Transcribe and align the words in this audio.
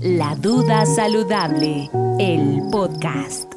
La 0.00 0.34
duda 0.36 0.86
saludable, 0.86 1.90
el 2.18 2.62
podcast. 2.70 3.52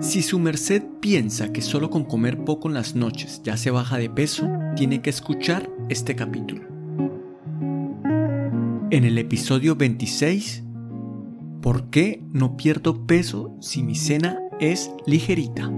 Si 0.00 0.22
su 0.22 0.38
merced 0.38 0.82
piensa 1.00 1.52
que 1.52 1.62
solo 1.62 1.90
con 1.90 2.04
comer 2.04 2.44
poco 2.44 2.68
en 2.68 2.74
las 2.74 2.94
noches 2.94 3.40
ya 3.42 3.56
se 3.56 3.70
baja 3.70 3.96
de 3.96 4.10
peso, 4.10 4.48
tiene 4.76 5.02
que 5.02 5.10
escuchar 5.10 5.70
este 5.88 6.14
capítulo. 6.14 6.62
En 8.90 9.04
el 9.04 9.18
episodio 9.18 9.76
26, 9.76 10.62
¿por 11.62 11.90
qué 11.90 12.22
no 12.32 12.56
pierdo 12.56 13.06
peso 13.06 13.56
si 13.60 13.82
mi 13.82 13.94
cena 13.94 14.38
es 14.60 14.90
ligerita? 15.06 15.70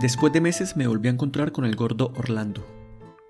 Después 0.00 0.32
de 0.32 0.40
meses 0.40 0.76
me 0.76 0.86
volví 0.86 1.08
a 1.08 1.10
encontrar 1.10 1.50
con 1.50 1.64
el 1.64 1.74
gordo 1.74 2.12
Orlando. 2.16 2.64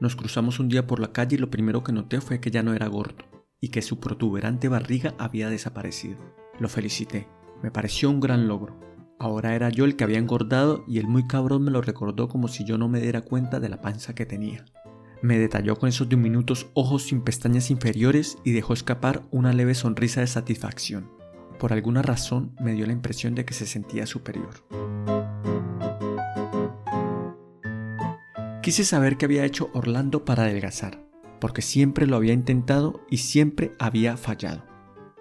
Nos 0.01 0.17
cruzamos 0.17 0.59
un 0.59 0.69
día 0.69 0.87
por 0.87 1.01
la 1.01 1.13
calle 1.13 1.37
y 1.37 1.39
lo 1.39 1.49
primero 1.49 1.83
que 1.83 1.93
noté 1.93 2.21
fue 2.21 2.41
que 2.41 2.51
ya 2.51 2.63
no 2.63 2.75
era 2.75 2.89
gordo 2.89 3.25
y 3.59 3.71
que 3.71 3.81
su 3.81 4.01
protuberante 4.01 4.69
barriga 4.69 5.15
había 5.19 5.49
desaparecido. 5.49 6.19
Lo 6.59 6.69
felicité. 6.69 7.27
Me 7.63 7.71
pareció 7.71 8.11
un 8.11 8.21
gran 8.21 8.49
logro. 8.49 8.79
Ahora 9.19 9.55
era 9.55 9.71
yo 9.71 9.87
el 9.87 9.97
que 9.97 10.05
había 10.05 10.19
engordado 10.19 10.85
y 10.87 10.99
el 10.99 11.07
muy 11.07 11.27
cabrón 11.27 11.63
me 11.63 11.71
lo 11.71 11.81
recordó 11.81 12.29
como 12.29 12.49
si 12.49 12.67
yo 12.67 12.77
no 12.77 12.87
me 12.87 13.01
diera 13.01 13.23
cuenta 13.23 13.61
de 13.61 13.71
la 13.71 13.81
panza 13.81 14.15
que 14.15 14.27
tenía. 14.27 14.67
Me 15.23 15.39
detalló 15.39 15.77
con 15.77 15.89
esos 15.89 16.11
diminutos 16.11 16.67
ojos 16.75 17.05
sin 17.05 17.23
pestañas 17.23 17.71
inferiores 17.71 18.37
y 18.45 18.53
dejó 18.53 18.75
escapar 18.75 19.23
una 19.31 19.55
leve 19.55 19.75
sonrisa 19.75 20.21
de 20.21 20.27
satisfacción. 20.27 21.11
Por 21.59 21.73
alguna 21.73 22.03
razón 22.03 22.55
me 22.61 22.75
dio 22.75 22.85
la 22.85 22.93
impresión 22.93 23.35
de 23.35 23.47
que 23.47 23.55
se 23.55 23.67
sentía 23.67 24.07
superior. 24.07 24.51
Quise 28.69 28.85
saber 28.85 29.17
qué 29.17 29.25
había 29.25 29.47
hecho 29.47 29.71
Orlando 29.73 30.27
para 30.27 30.43
adelgazar, 30.43 31.03
porque 31.41 31.63
siempre 31.63 32.07
lo 32.07 32.17
había 32.17 32.35
intentado 32.35 33.01
y 33.09 33.17
siempre 33.17 33.73
había 33.79 34.19
fallado. 34.19 34.63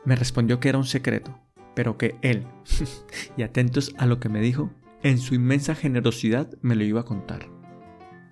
Me 0.03 0.17
respondió 0.17 0.59
que 0.59 0.67
era 0.67 0.77
un 0.77 0.83
secreto, 0.83 1.39
pero 1.73 1.97
que 1.97 2.17
él, 2.21 2.45
y 3.37 3.43
atentos 3.43 3.95
a 3.97 4.05
lo 4.05 4.19
que 4.19 4.27
me 4.27 4.41
dijo, 4.41 4.69
en 5.01 5.17
su 5.17 5.33
inmensa 5.33 5.75
generosidad 5.75 6.49
me 6.61 6.75
lo 6.75 6.83
iba 6.83 6.99
a 6.99 7.05
contar. 7.05 7.47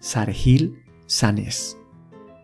Sargil 0.02 0.84
Sanes. 1.06 1.78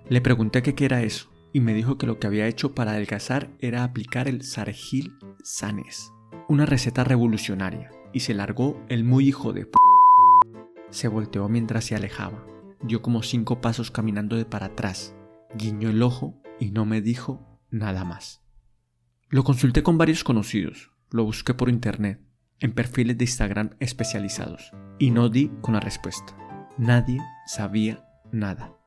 Le 0.07 0.21
pregunté 0.21 0.63
qué 0.63 0.85
era 0.85 1.03
eso, 1.03 1.29
y 1.51 1.59
me 1.59 1.73
dijo 1.73 1.97
que 1.97 2.07
lo 2.07 2.19
que 2.19 2.27
había 2.27 2.47
hecho 2.47 2.73
para 2.73 2.91
adelgazar 2.91 3.49
era 3.59 3.83
aplicar 3.83 4.29
el 4.29 4.43
Sargil 4.43 5.17
Sanes, 5.43 6.13
una 6.47 6.65
receta 6.65 7.03
revolucionaria, 7.03 7.91
y 8.13 8.21
se 8.21 8.33
largó 8.33 8.81
el 8.87 9.03
muy 9.03 9.27
hijo 9.27 9.51
de 9.51 9.65
p. 9.65 9.77
Se 10.89 11.09
volteó 11.09 11.49
mientras 11.49 11.83
se 11.83 11.97
alejaba 11.97 12.45
dio 12.83 13.01
como 13.01 13.23
cinco 13.23 13.61
pasos 13.61 13.91
caminando 13.91 14.35
de 14.35 14.45
para 14.45 14.67
atrás, 14.67 15.15
guiñó 15.55 15.89
el 15.89 16.01
ojo 16.01 16.41
y 16.59 16.71
no 16.71 16.85
me 16.85 17.01
dijo 17.01 17.59
nada 17.69 18.03
más. 18.03 18.41
Lo 19.29 19.43
consulté 19.43 19.83
con 19.83 19.97
varios 19.97 20.23
conocidos, 20.23 20.91
lo 21.09 21.23
busqué 21.23 21.53
por 21.53 21.69
internet, 21.69 22.21
en 22.59 22.73
perfiles 22.73 23.17
de 23.17 23.23
Instagram 23.25 23.71
especializados, 23.79 24.71
y 24.99 25.11
no 25.11 25.29
di 25.29 25.51
con 25.61 25.73
la 25.73 25.79
respuesta. 25.79 26.37
Nadie 26.77 27.19
sabía 27.47 28.05
nada. 28.31 28.77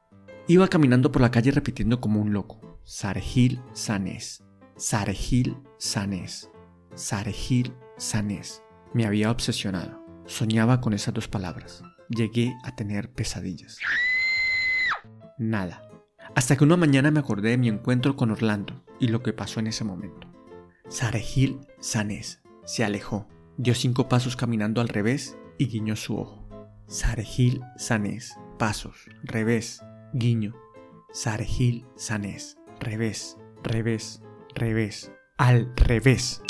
Iba 0.46 0.68
caminando 0.68 1.10
por 1.10 1.22
la 1.22 1.30
calle 1.30 1.50
repitiendo 1.50 2.00
como 2.00 2.20
un 2.20 2.32
loco, 2.32 2.80
Sargil 2.84 3.62
Sanés, 3.72 4.44
Sargil 4.76 5.56
Sanés, 5.78 6.50
Sargil 6.94 7.74
Sanés. 7.96 8.62
Me 8.92 9.06
había 9.06 9.30
obsesionado. 9.30 10.04
Soñaba 10.26 10.80
con 10.80 10.94
esas 10.94 11.12
dos 11.12 11.28
palabras 11.28 11.82
llegué 12.08 12.56
a 12.62 12.74
tener 12.74 13.12
pesadillas. 13.12 13.78
Nada. 15.38 15.88
Hasta 16.34 16.56
que 16.56 16.64
una 16.64 16.76
mañana 16.76 17.10
me 17.10 17.20
acordé 17.20 17.50
de 17.50 17.58
mi 17.58 17.68
encuentro 17.68 18.16
con 18.16 18.30
Orlando 18.30 18.84
y 18.98 19.08
lo 19.08 19.22
que 19.22 19.32
pasó 19.32 19.60
en 19.60 19.68
ese 19.68 19.84
momento. 19.84 20.28
Sarehil 20.88 21.66
Sanés 21.80 22.42
se 22.64 22.84
alejó, 22.84 23.28
dio 23.56 23.74
cinco 23.74 24.08
pasos 24.08 24.36
caminando 24.36 24.80
al 24.80 24.88
revés 24.88 25.36
y 25.58 25.66
guiñó 25.66 25.96
su 25.96 26.16
ojo. 26.18 26.48
Sarehil 26.86 27.62
Sanés, 27.76 28.36
pasos, 28.58 29.08
revés, 29.22 29.82
guiño. 30.12 30.54
Sarehil 31.12 31.86
Sanés, 31.96 32.58
revés, 32.80 33.38
revés, 33.62 34.22
revés, 34.54 35.12
al 35.38 35.72
revés. 35.76 36.42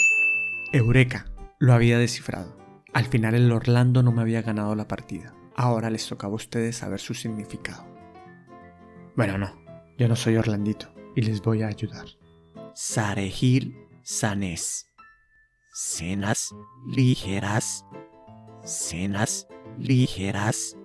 Eureka, 0.72 1.26
lo 1.59 1.72
había 1.72 1.98
descifrado. 1.98 2.56
Al 2.92 3.06
final 3.06 3.34
el 3.34 3.50
Orlando 3.53 4.03
no 4.03 4.12
me 4.12 4.22
había 4.22 4.42
ganado 4.42 4.75
la 4.75 4.88
partida. 4.88 5.34
Ahora 5.56 5.91
les 5.91 6.06
tocaba 6.06 6.32
a 6.32 6.37
ustedes 6.37 6.76
saber 6.76 7.00
su 7.00 7.15
significado. 7.15 7.87
Bueno, 9.16 9.38
no, 9.38 9.54
yo 9.97 10.09
no 10.09 10.16
soy 10.16 10.37
Orlandito 10.37 10.92
y 11.15 11.22
les 11.22 11.41
voy 11.41 11.62
a 11.62 11.69
ayudar. 11.69 12.06
Sarehil 12.75 13.76
Sanes. 14.03 14.91
Cenas 15.72 16.54
ligeras. 16.87 17.87
Cenas 18.65 19.47
ligeras. 19.78 20.76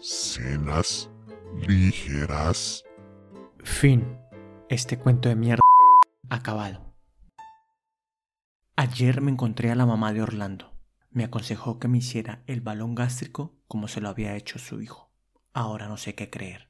Cenas 0.00 1.10
ligeras. 1.54 2.84
Fin. 3.64 4.18
Este 4.68 4.98
cuento 4.98 5.28
de 5.28 5.36
mierda 5.36 5.62
acabado. 6.30 6.94
Ayer 8.76 9.20
me 9.20 9.32
encontré 9.32 9.70
a 9.72 9.74
la 9.74 9.86
mamá 9.86 10.12
de 10.12 10.22
Orlando. 10.22 10.77
Me 11.10 11.24
aconsejó 11.24 11.78
que 11.78 11.88
me 11.88 11.98
hiciera 11.98 12.42
el 12.46 12.60
balón 12.60 12.94
gástrico 12.94 13.56
como 13.66 13.88
se 13.88 14.02
lo 14.02 14.10
había 14.10 14.36
hecho 14.36 14.58
su 14.58 14.82
hijo. 14.82 15.10
Ahora 15.54 15.88
no 15.88 15.96
sé 15.96 16.14
qué 16.14 16.28
creer. 16.28 16.66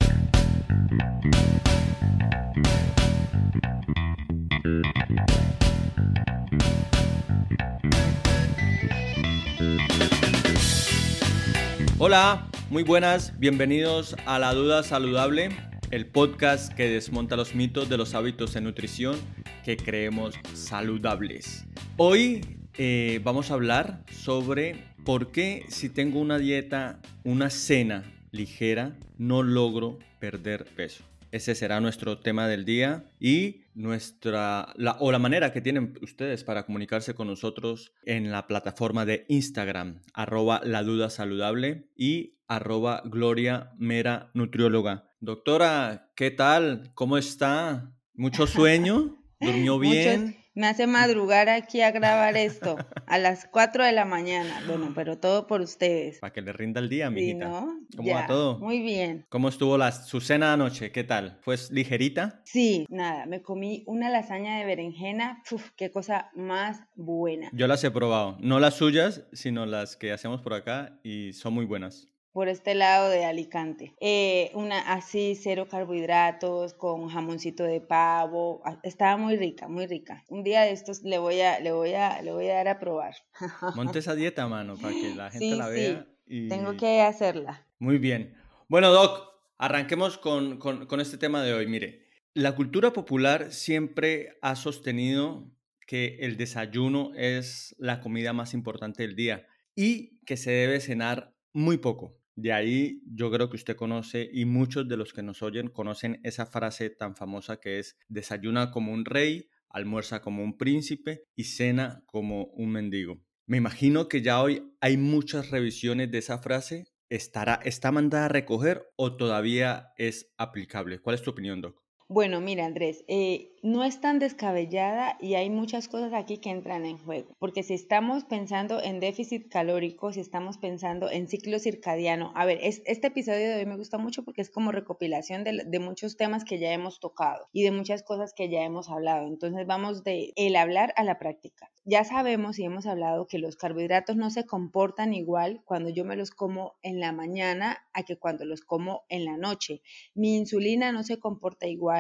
Hola, 11.98 12.48
muy 12.71 12.84
buenas, 12.84 13.37
bienvenidos 13.41 14.15
a 14.25 14.38
La 14.38 14.54
Duda 14.54 14.84
Saludable, 14.84 15.50
el 15.91 16.06
podcast 16.06 16.72
que 16.72 16.88
desmonta 16.88 17.34
los 17.34 17.56
mitos 17.56 17.88
de 17.88 17.98
los 17.98 18.15
hábitos 18.15 18.54
de 18.54 18.60
nutrición 18.60 19.19
que 19.65 19.77
creemos 19.77 20.37
saludables. 20.54 21.66
Hoy 21.97 22.58
eh, 22.78 23.21
vamos 23.25 23.50
a 23.50 23.55
hablar 23.55 24.05
sobre 24.11 24.84
por 25.05 25.33
qué 25.33 25.65
si 25.69 25.89
tengo 25.89 26.21
una 26.21 26.39
dieta, 26.39 27.00
una 27.25 27.50
cena 27.50 28.05
ligera, 28.31 28.97
no 29.19 29.43
logro 29.43 29.99
perder 30.21 30.65
peso. 30.65 31.03
Ese 31.33 31.56
será 31.56 31.81
nuestro 31.81 32.21
tema 32.21 32.47
del 32.47 32.65
día 32.65 33.11
y 33.19 33.62
nuestra 33.75 34.72
la, 34.77 34.97
o 35.00 35.11
la 35.11 35.19
manera 35.19 35.53
que 35.53 35.61
tienen 35.61 35.99
ustedes 36.03 36.44
para 36.44 36.65
comunicarse 36.65 37.15
con 37.15 37.27
nosotros 37.27 37.93
en 38.05 38.31
la 38.31 38.47
plataforma 38.47 39.05
de 39.05 39.27
Instagram, 39.28 40.00
arroba 40.15 40.60
la 40.65 40.84
duda 40.84 41.10
saludable 41.10 41.89
y 41.97 42.39
arroba 42.47 43.03
gloria 43.05 43.72
mera 43.77 44.31
nutrióloga. 44.34 45.10
Doctora, 45.21 46.12
¿qué 46.15 46.31
tal? 46.31 46.93
¿Cómo 46.95 47.19
está? 47.19 47.93
¿Mucho 48.15 48.47
sueño? 48.47 49.21
¿Durmió 49.41 49.78
bien? 49.78 50.37
Me 50.59 50.67
hace 50.67 50.89
madrugar 50.89 51.49
aquí 51.49 51.83
a 51.83 51.93
grabar 51.93 52.37
esto 52.37 52.77
a 53.07 53.19
las 53.19 53.47
4 53.47 53.85
de 53.85 53.93
la 53.93 54.05
mañana. 54.05 54.61
Bueno, 54.67 54.91
pero 54.93 55.17
todo 55.17 55.47
por 55.47 55.61
ustedes. 55.61 56.19
Para 56.19 56.33
que 56.33 56.43
le 56.43 56.53
rinda 56.53 56.81
el 56.81 56.89
día, 56.89 57.11
mijita. 57.11 57.45
Sí, 57.47 57.51
¿no? 57.51 57.81
¿Cómo 57.97 58.13
va 58.13 58.27
todo? 58.27 58.59
Muy 58.59 58.81
bien. 58.81 59.25
¿Cómo 59.29 59.49
estuvo 59.49 59.79
la, 59.79 59.93
su 59.93 60.21
cena 60.21 60.53
anoche? 60.53 60.91
¿Qué 60.91 61.05
tal? 61.05 61.39
¿Fue 61.43 61.55
ligerita? 61.71 62.43
Sí, 62.45 62.87
nada, 62.91 63.27
me 63.27 63.41
comí 63.41 63.85
una 63.87 64.11
lasaña 64.11 64.59
de 64.59 64.65
berenjena. 64.65 65.45
Uf, 65.49 65.71
qué 65.77 65.93
cosa 65.93 66.31
más 66.35 66.83
buena. 66.97 67.51
Yo 67.53 67.69
las 67.69 67.85
he 67.85 67.93
probado. 67.93 68.37
No 68.41 68.59
las 68.59 68.75
suyas, 68.75 69.29
sino 69.33 69.65
las 69.65 69.97
que 69.97 70.11
hacemos 70.11 70.41
por 70.41 70.55
acá 70.55 70.99
y 71.05 71.35
son 71.35 71.55
muy 71.55 71.67
buenas 71.67 72.09
por 72.39 72.49
este 72.49 72.77
lado 72.77 73.11
de 73.11 73.25
Alicante. 73.25 73.97
Eh, 74.01 74.53
una 74.55 74.93
así, 74.93 75.35
cero 75.35 75.67
carbohidratos, 75.69 76.73
con 76.73 77.09
jamoncito 77.09 77.65
de 77.65 77.81
pavo. 77.81 78.63
Ah, 78.65 78.79
estaba 78.85 79.17
muy 79.17 79.37
rica, 79.37 79.67
muy 79.67 79.89
rica. 79.89 80.25
Un 80.29 80.45
día 80.45 80.63
de 80.63 80.71
estos 80.71 81.03
le 81.03 81.19
voy 81.19 81.41
a, 81.41 81.59
le 81.59 81.73
voy 81.73 81.95
a, 81.95 82.23
le 82.23 82.31
voy 82.31 82.47
a 82.49 82.55
dar 82.55 82.69
a 82.69 82.79
probar. 82.79 83.17
Monte 83.75 83.99
esa 83.99 84.15
dieta, 84.15 84.47
mano, 84.47 84.77
para 84.77 84.95
que 84.95 85.17
la 85.17 85.33
gente 85.33 85.57
la 85.57 85.69
vea. 85.69 86.07
Y... 86.29 86.47
Tengo 86.47 86.77
que 86.77 87.01
hacerla. 87.01 87.67
Muy 87.81 87.99
bien. 87.99 88.37
Bueno, 88.69 88.93
Doc, 88.93 89.33
arranquemos 89.57 90.17
con, 90.17 90.59
con, 90.59 90.87
con 90.87 91.01
este 91.01 91.19
tema 91.19 91.43
de 91.43 91.55
hoy. 91.55 91.67
Mire, 91.67 92.07
la 92.35 92.55
cultura 92.55 92.93
popular 92.93 93.53
siempre 93.53 94.39
ha 94.43 94.55
sostenido 94.55 95.51
que 95.89 96.19
el 96.21 96.37
desayuno 96.37 97.11
es 97.17 97.75
la 97.81 98.01
comida 98.01 98.33
más 98.33 98.55
importante 98.55 99.03
del 99.03 99.17
día 99.17 99.45
y 99.75 100.21
que 100.25 100.37
se 100.37 100.53
debe 100.53 100.79
cenar 100.79 101.35
muy 101.53 101.79
poco. 101.79 102.17
De 102.41 102.53
ahí 102.53 103.03
yo 103.05 103.33
creo 103.33 103.51
que 103.51 103.57
usted 103.57 103.75
conoce 103.75 104.31
y 104.33 104.45
muchos 104.45 104.87
de 104.87 104.97
los 104.97 105.13
que 105.13 105.25
nos 105.25 105.43
oyen 105.43 105.71
conocen 105.71 106.21
esa 106.23 106.47
frase 106.47 106.89
tan 106.89 107.17
famosa 107.17 107.59
que 107.59 107.81
es 107.81 107.99
desayuna 108.09 108.71
como 108.71 108.93
un 108.93 109.05
rey, 109.05 109.49
almuerza 109.69 110.23
como 110.23 110.45
un 110.45 110.57
príncipe 110.57 111.25
y 111.35 111.43
cena 111.43 112.05
como 112.07 112.45
un 112.45 112.71
mendigo. 112.71 113.21
Me 113.47 113.57
imagino 113.57 114.07
que 114.07 114.23
ya 114.23 114.41
hoy 114.41 114.63
hay 114.81 114.97
muchas 114.97 115.51
revisiones 115.51 116.13
de 116.13 116.19
esa 116.19 116.39
frase 116.39 116.85
estará, 117.09 117.59
está 117.65 117.91
mandada 117.91 118.27
a 118.27 118.29
recoger 118.29 118.89
o 118.95 119.17
todavía 119.17 119.93
es 119.97 120.33
aplicable? 120.37 121.01
¿Cuál 121.01 121.15
es 121.15 121.23
tu 121.23 121.31
opinión, 121.31 121.61
Doc? 121.61 121.83
Bueno, 122.10 122.41
mira 122.41 122.65
Andrés, 122.65 123.05
eh, 123.07 123.53
no 123.63 123.84
es 123.84 124.01
tan 124.01 124.19
descabellada 124.19 125.19
y 125.21 125.34
hay 125.34 125.51
muchas 125.51 125.89
cosas 125.89 126.15
aquí 126.15 126.39
que 126.39 126.49
entran 126.49 126.87
en 126.87 126.97
juego, 126.97 127.34
porque 127.39 127.63
si 127.63 127.75
estamos 127.75 128.25
pensando 128.25 128.83
en 128.83 128.99
déficit 128.99 129.51
calórico, 129.51 130.10
si 130.10 130.21
estamos 130.21 130.57
pensando 130.57 131.10
en 131.10 131.28
ciclo 131.28 131.59
circadiano, 131.59 132.33
a 132.34 132.47
ver, 132.47 132.60
este 132.63 133.09
episodio 133.09 133.51
de 133.51 133.57
hoy 133.57 133.66
me 133.66 133.77
gusta 133.77 133.99
mucho 133.99 134.25
porque 134.25 134.41
es 134.41 134.49
como 134.49 134.72
recopilación 134.72 135.45
de, 135.45 135.65
de, 135.66 135.78
muchos 135.81 136.16
temas 136.16 136.45
que 136.45 136.59
ya 136.59 136.72
hemos 136.72 136.99
tocado 136.99 137.47
y 137.53 137.63
de 137.63 137.72
muchas 137.72 138.03
cosas 138.03 138.33
que 138.34 138.49
ya 138.49 138.63
hemos 138.63 138.89
hablado, 138.89 139.27
entonces 139.27 139.66
vamos 139.66 140.03
de 140.03 140.33
el 140.37 140.57
hablar 140.57 140.95
a 140.97 141.04
la 141.04 141.19
práctica. 141.19 141.71
Ya 141.84 142.04
sabemos 142.04 142.59
y 142.59 142.65
hemos 142.65 142.87
hablado 142.87 143.27
que 143.27 143.39
los 143.39 143.57
carbohidratos 143.57 144.15
no 144.16 144.28
se 144.28 144.45
comportan 144.45 145.15
igual 145.15 145.63
cuando 145.65 145.89
yo 145.89 146.04
me 146.04 146.16
los 146.16 146.31
como 146.31 146.75
en 146.83 147.01
la 147.01 147.13
mañana 147.13 147.78
a 147.95 148.03
que 148.03 148.19
cuando 148.19 148.45
los 148.45 148.61
como 148.61 149.04
en 149.09 149.25
la 149.25 149.39
noche. 149.39 149.81
Mi 150.15 150.37
insulina 150.37 150.93
no 150.93 151.03
se 151.03 151.19
comporta 151.19 151.66
igual 151.66 151.97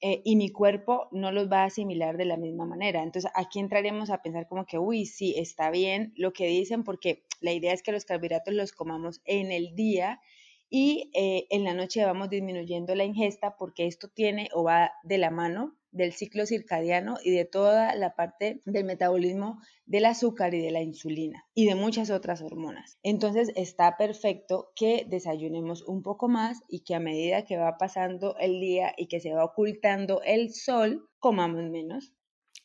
eh, 0.00 0.22
y 0.24 0.36
mi 0.36 0.50
cuerpo 0.50 1.08
no 1.10 1.32
los 1.32 1.50
va 1.50 1.62
a 1.62 1.66
asimilar 1.66 2.16
de 2.16 2.24
la 2.24 2.36
misma 2.36 2.64
manera. 2.64 3.02
Entonces 3.02 3.30
aquí 3.34 3.58
entraremos 3.58 4.10
a 4.10 4.22
pensar 4.22 4.46
como 4.46 4.64
que, 4.64 4.78
uy, 4.78 5.06
sí, 5.06 5.34
está 5.36 5.70
bien 5.70 6.12
lo 6.16 6.32
que 6.32 6.46
dicen 6.46 6.84
porque 6.84 7.24
la 7.40 7.52
idea 7.52 7.72
es 7.72 7.82
que 7.82 7.92
los 7.92 8.04
carbohidratos 8.04 8.54
los 8.54 8.72
comamos 8.72 9.20
en 9.24 9.50
el 9.50 9.74
día 9.74 10.20
y 10.70 11.10
eh, 11.14 11.46
en 11.50 11.64
la 11.64 11.74
noche 11.74 12.04
vamos 12.04 12.30
disminuyendo 12.30 12.94
la 12.94 13.04
ingesta 13.04 13.56
porque 13.56 13.86
esto 13.86 14.08
tiene 14.08 14.48
o 14.52 14.64
va 14.64 14.92
de 15.02 15.18
la 15.18 15.30
mano 15.30 15.78
del 15.90 16.12
ciclo 16.12 16.44
circadiano 16.44 17.16
y 17.24 17.30
de 17.30 17.44
toda 17.44 17.94
la 17.94 18.14
parte 18.14 18.60
del 18.66 18.84
metabolismo 18.84 19.60
del 19.86 20.04
azúcar 20.04 20.54
y 20.54 20.60
de 20.60 20.70
la 20.70 20.82
insulina 20.82 21.46
y 21.54 21.66
de 21.66 21.74
muchas 21.74 22.10
otras 22.10 22.42
hormonas. 22.42 22.98
Entonces 23.02 23.50
está 23.56 23.96
perfecto 23.96 24.70
que 24.76 25.06
desayunemos 25.08 25.82
un 25.82 26.02
poco 26.02 26.28
más 26.28 26.60
y 26.68 26.80
que 26.80 26.94
a 26.94 27.00
medida 27.00 27.44
que 27.44 27.56
va 27.56 27.78
pasando 27.78 28.36
el 28.38 28.60
día 28.60 28.92
y 28.96 29.08
que 29.08 29.20
se 29.20 29.32
va 29.32 29.44
ocultando 29.44 30.20
el 30.24 30.52
sol, 30.52 31.08
comamos 31.18 31.64
menos. 31.70 32.12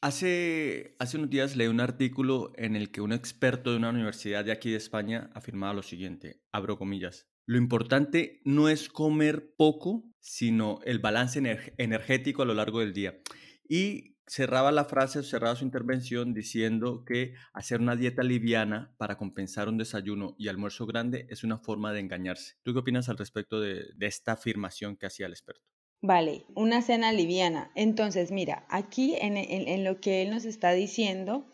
Hace, 0.01 0.97
hace 0.99 1.15
unos 1.15 1.29
días 1.29 1.55
leí 1.55 1.67
un 1.67 1.79
artículo 1.79 2.51
en 2.57 2.75
el 2.75 2.91
que 2.91 2.99
un 2.99 3.13
experto 3.13 3.71
de 3.71 3.77
una 3.77 3.89
universidad 3.89 4.43
de 4.43 4.51
aquí 4.51 4.69
de 4.69 4.77
España 4.77 5.29
afirmaba 5.33 5.73
lo 5.73 5.81
siguiente, 5.81 6.41
abro 6.51 6.77
comillas, 6.77 7.32
lo 7.45 7.57
importante 7.57 8.41
no 8.45 8.69
es 8.69 8.89
comer 8.89 9.53
poco, 9.57 10.03
sino 10.19 10.79
el 10.85 10.99
balance 10.99 11.41
energético 11.77 12.41
a 12.41 12.45
lo 12.45 12.53
largo 12.53 12.79
del 12.79 12.93
día. 12.93 13.19
Y 13.67 14.15
cerraba 14.25 14.71
la 14.71 14.85
frase, 14.85 15.23
cerraba 15.23 15.55
su 15.55 15.65
intervención 15.65 16.33
diciendo 16.33 17.03
que 17.05 17.33
hacer 17.53 17.81
una 17.81 17.95
dieta 17.95 18.23
liviana 18.23 18.93
para 18.97 19.17
compensar 19.17 19.67
un 19.67 19.77
desayuno 19.77 20.35
y 20.37 20.47
almuerzo 20.47 20.85
grande 20.85 21.27
es 21.29 21.43
una 21.43 21.57
forma 21.57 21.91
de 21.91 21.99
engañarse. 21.99 22.55
¿Tú 22.63 22.73
qué 22.73 22.79
opinas 22.79 23.09
al 23.09 23.17
respecto 23.17 23.59
de, 23.59 23.83
esta 23.99 24.33
afirmación 24.33 24.95
que 24.95 25.07
hacía 25.07 25.25
el 25.25 25.33
experto? 25.33 25.61
Vale, 26.01 26.45
una 26.55 26.81
cena 26.81 27.13
liviana. 27.13 27.71
Entonces, 27.75 28.31
mira, 28.31 28.65
aquí 28.69 29.15
en 29.19 29.83
lo 29.83 30.01
que 30.01 30.21
él 30.21 30.31
nos 30.31 30.45
está 30.45 30.71
diciendo, 30.71 31.52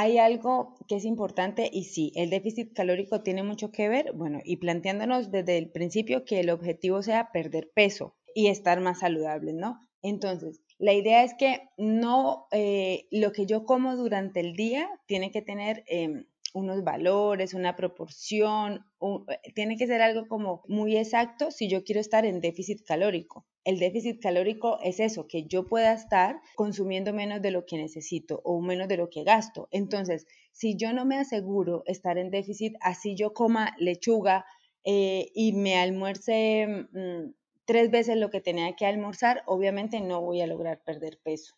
hay 0.00 0.18
algo 0.18 0.76
que 0.86 0.94
es 0.94 1.04
importante 1.04 1.68
y 1.72 1.82
sí, 1.82 2.12
el 2.14 2.30
déficit 2.30 2.72
calórico 2.72 3.22
tiene 3.22 3.42
mucho 3.42 3.72
que 3.72 3.88
ver, 3.88 4.12
bueno, 4.12 4.38
y 4.44 4.58
planteándonos 4.58 5.32
desde 5.32 5.58
el 5.58 5.72
principio 5.72 6.24
que 6.24 6.38
el 6.38 6.50
objetivo 6.50 7.02
sea 7.02 7.32
perder 7.32 7.72
peso 7.74 8.14
y 8.32 8.46
estar 8.46 8.80
más 8.80 9.00
saludables, 9.00 9.56
¿no? 9.56 9.80
Entonces, 10.00 10.60
la 10.78 10.92
idea 10.92 11.24
es 11.24 11.34
que 11.34 11.62
no, 11.76 12.46
eh, 12.52 13.08
lo 13.10 13.32
que 13.32 13.46
yo 13.46 13.64
como 13.64 13.96
durante 13.96 14.38
el 14.38 14.54
día 14.54 14.88
tiene 15.06 15.32
que 15.32 15.42
tener 15.42 15.82
em, 15.88 16.26
unos 16.54 16.82
valores, 16.82 17.54
una 17.54 17.76
proporción, 17.76 18.86
eh, 19.00 19.52
tiene 19.54 19.76
que 19.76 19.86
ser 19.86 20.00
algo 20.02 20.26
como 20.26 20.62
muy 20.68 20.96
exacto 20.96 21.50
si 21.50 21.68
yo 21.68 21.84
quiero 21.84 22.00
estar 22.00 22.24
en 22.24 22.40
déficit 22.40 22.84
calórico. 22.84 23.46
El 23.64 23.78
déficit 23.78 24.20
calórico 24.20 24.78
es 24.82 24.98
eso, 25.00 25.26
que 25.26 25.44
yo 25.44 25.66
pueda 25.66 25.92
estar 25.92 26.40
consumiendo 26.56 27.12
menos 27.12 27.42
de 27.42 27.50
lo 27.50 27.66
que 27.66 27.76
necesito 27.76 28.40
o 28.44 28.60
menos 28.60 28.88
de 28.88 28.96
lo 28.96 29.10
que 29.10 29.24
gasto. 29.24 29.68
Entonces, 29.70 30.26
si 30.52 30.76
yo 30.76 30.92
no 30.92 31.04
me 31.04 31.18
aseguro 31.18 31.82
estar 31.86 32.18
en 32.18 32.30
déficit, 32.30 32.74
así 32.80 33.14
yo 33.14 33.34
coma 33.34 33.74
lechuga 33.78 34.46
eh, 34.84 35.30
y 35.34 35.52
me 35.52 35.76
almuerce 35.76 36.66
mm, 36.92 37.34
tres 37.66 37.90
veces 37.90 38.16
lo 38.16 38.30
que 38.30 38.40
tenía 38.40 38.74
que 38.74 38.86
almorzar, 38.86 39.42
obviamente 39.46 40.00
no 40.00 40.22
voy 40.22 40.40
a 40.40 40.46
lograr 40.46 40.82
perder 40.82 41.18
peso. 41.22 41.54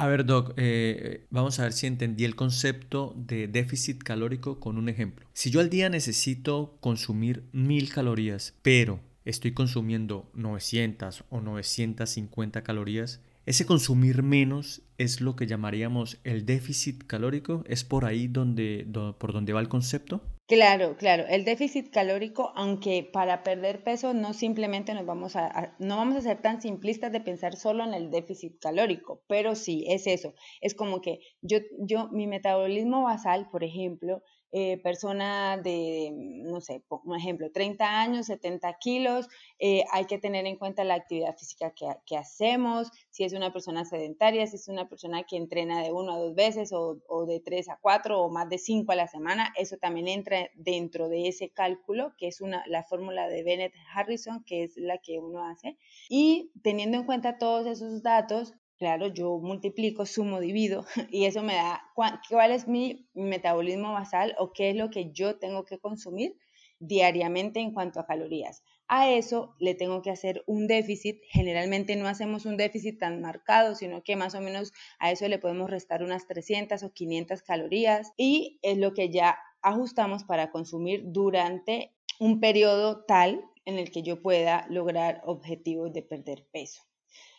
A 0.00 0.06
ver, 0.06 0.24
Doc, 0.24 0.54
eh, 0.56 1.26
vamos 1.28 1.58
a 1.58 1.64
ver 1.64 1.74
si 1.74 1.86
entendí 1.86 2.24
el 2.24 2.34
concepto 2.34 3.12
de 3.18 3.48
déficit 3.48 4.02
calórico 4.02 4.58
con 4.58 4.78
un 4.78 4.88
ejemplo. 4.88 5.26
Si 5.34 5.50
yo 5.50 5.60
al 5.60 5.68
día 5.68 5.90
necesito 5.90 6.78
consumir 6.80 7.44
mil 7.52 7.92
calorías, 7.92 8.54
pero 8.62 9.00
estoy 9.26 9.52
consumiendo 9.52 10.30
900 10.32 11.24
o 11.28 11.42
950 11.42 12.62
calorías, 12.62 13.20
ese 13.44 13.66
consumir 13.66 14.22
menos 14.22 14.80
es 14.96 15.20
lo 15.20 15.36
que 15.36 15.46
llamaríamos 15.46 16.18
el 16.24 16.46
déficit 16.46 17.06
calórico. 17.06 17.62
¿Es 17.66 17.84
por 17.84 18.06
ahí 18.06 18.26
donde, 18.26 18.86
por 19.18 19.34
donde 19.34 19.52
va 19.52 19.60
el 19.60 19.68
concepto? 19.68 20.22
Claro, 20.50 20.96
claro. 20.96 21.24
El 21.28 21.44
déficit 21.44 21.90
calórico, 21.90 22.52
aunque 22.56 23.08
para 23.12 23.44
perder 23.44 23.84
peso 23.84 24.14
no 24.14 24.32
simplemente 24.34 24.92
nos 24.94 25.06
vamos 25.06 25.36
a, 25.36 25.76
no 25.78 25.96
vamos 25.96 26.16
a 26.16 26.20
ser 26.22 26.42
tan 26.42 26.60
simplistas 26.60 27.12
de 27.12 27.20
pensar 27.20 27.54
solo 27.56 27.84
en 27.84 27.94
el 27.94 28.10
déficit 28.10 28.58
calórico, 28.60 29.22
pero 29.28 29.54
sí 29.54 29.84
es 29.88 30.08
eso. 30.08 30.34
Es 30.60 30.74
como 30.74 31.00
que 31.00 31.20
yo, 31.40 31.58
yo, 31.78 32.08
mi 32.10 32.26
metabolismo 32.26 33.04
basal, 33.04 33.48
por 33.48 33.62
ejemplo, 33.62 34.22
eh, 34.52 34.78
persona 34.78 35.58
de, 35.58 36.10
no 36.12 36.60
sé, 36.60 36.82
un 36.88 37.16
ejemplo, 37.16 37.52
30 37.52 38.00
años, 38.00 38.26
70 38.26 38.78
kilos, 38.78 39.28
eh, 39.58 39.84
hay 39.92 40.06
que 40.06 40.18
tener 40.18 40.46
en 40.46 40.56
cuenta 40.56 40.82
la 40.82 40.94
actividad 40.94 41.36
física 41.36 41.72
que, 41.72 42.16
hacemos, 42.16 42.90
si 43.10 43.24
es 43.24 43.32
una 43.32 43.52
persona 43.52 43.84
sedentaria, 43.84 44.46
si 44.46 44.56
es 44.56 44.68
una 44.68 44.88
persona 44.88 45.22
que 45.22 45.36
entrena 45.36 45.82
de 45.82 45.92
uno 45.92 46.14
a 46.14 46.18
dos 46.18 46.34
veces 46.34 46.72
o, 46.72 47.26
de 47.26 47.40
tres 47.40 47.68
a 47.68 47.78
cuatro 47.80 48.20
o 48.22 48.30
más 48.30 48.48
de 48.48 48.58
cinco 48.58 48.92
a 48.92 48.96
la 48.96 49.06
semana, 49.06 49.52
eso 49.56 49.76
también 49.76 50.08
entra 50.08 50.50
dentro 50.54 51.08
de 51.08 51.28
ese 51.28 51.50
cálculo, 51.50 52.14
que 52.18 52.26
es 52.26 52.40
una, 52.40 52.64
la 52.66 52.82
fórmula 52.82 53.28
de 53.28 53.42
Bennett 53.42 53.74
Harrison, 53.94 54.42
que 54.44 54.64
es 54.64 54.76
la 54.76 54.98
que 54.98 55.18
uno 55.18 55.44
hace. 55.44 55.78
Y 56.08 56.50
teniendo 56.62 56.98
en 56.98 57.04
cuenta 57.04 57.38
todos 57.38 57.66
esos 57.66 58.02
datos, 58.02 58.54
claro, 58.80 59.08
yo 59.08 59.38
multiplico, 59.38 60.06
sumo, 60.06 60.40
divido 60.40 60.86
y 61.10 61.26
eso 61.26 61.42
me 61.42 61.54
da 61.54 61.82
cuál 61.94 62.50
es 62.50 62.66
mi 62.66 63.06
metabolismo 63.14 63.92
basal 63.92 64.34
o 64.38 64.52
qué 64.52 64.70
es 64.70 64.76
lo 64.76 64.90
que 64.90 65.12
yo 65.12 65.38
tengo 65.38 65.64
que 65.66 65.78
consumir 65.78 66.36
diariamente 66.78 67.60
en 67.60 67.72
cuanto 67.72 68.00
a 68.00 68.06
calorías. 68.06 68.62
A 68.88 69.10
eso 69.10 69.54
le 69.60 69.74
tengo 69.74 70.00
que 70.00 70.10
hacer 70.10 70.42
un 70.46 70.66
déficit. 70.66 71.20
Generalmente 71.28 71.94
no 71.94 72.08
hacemos 72.08 72.46
un 72.46 72.56
déficit 72.56 72.98
tan 72.98 73.20
marcado, 73.20 73.74
sino 73.74 74.02
que 74.02 74.16
más 74.16 74.34
o 74.34 74.40
menos 74.40 74.72
a 74.98 75.12
eso 75.12 75.28
le 75.28 75.38
podemos 75.38 75.68
restar 75.68 76.02
unas 76.02 76.26
300 76.26 76.82
o 76.82 76.92
500 76.92 77.42
calorías 77.42 78.12
y 78.16 78.58
es 78.62 78.78
lo 78.78 78.94
que 78.94 79.10
ya 79.10 79.38
ajustamos 79.60 80.24
para 80.24 80.50
consumir 80.50 81.02
durante 81.04 81.92
un 82.18 82.40
periodo 82.40 83.04
tal 83.04 83.44
en 83.66 83.78
el 83.78 83.90
que 83.90 84.02
yo 84.02 84.22
pueda 84.22 84.66
lograr 84.70 85.20
objetivos 85.26 85.92
de 85.92 86.02
perder 86.02 86.46
peso. 86.50 86.89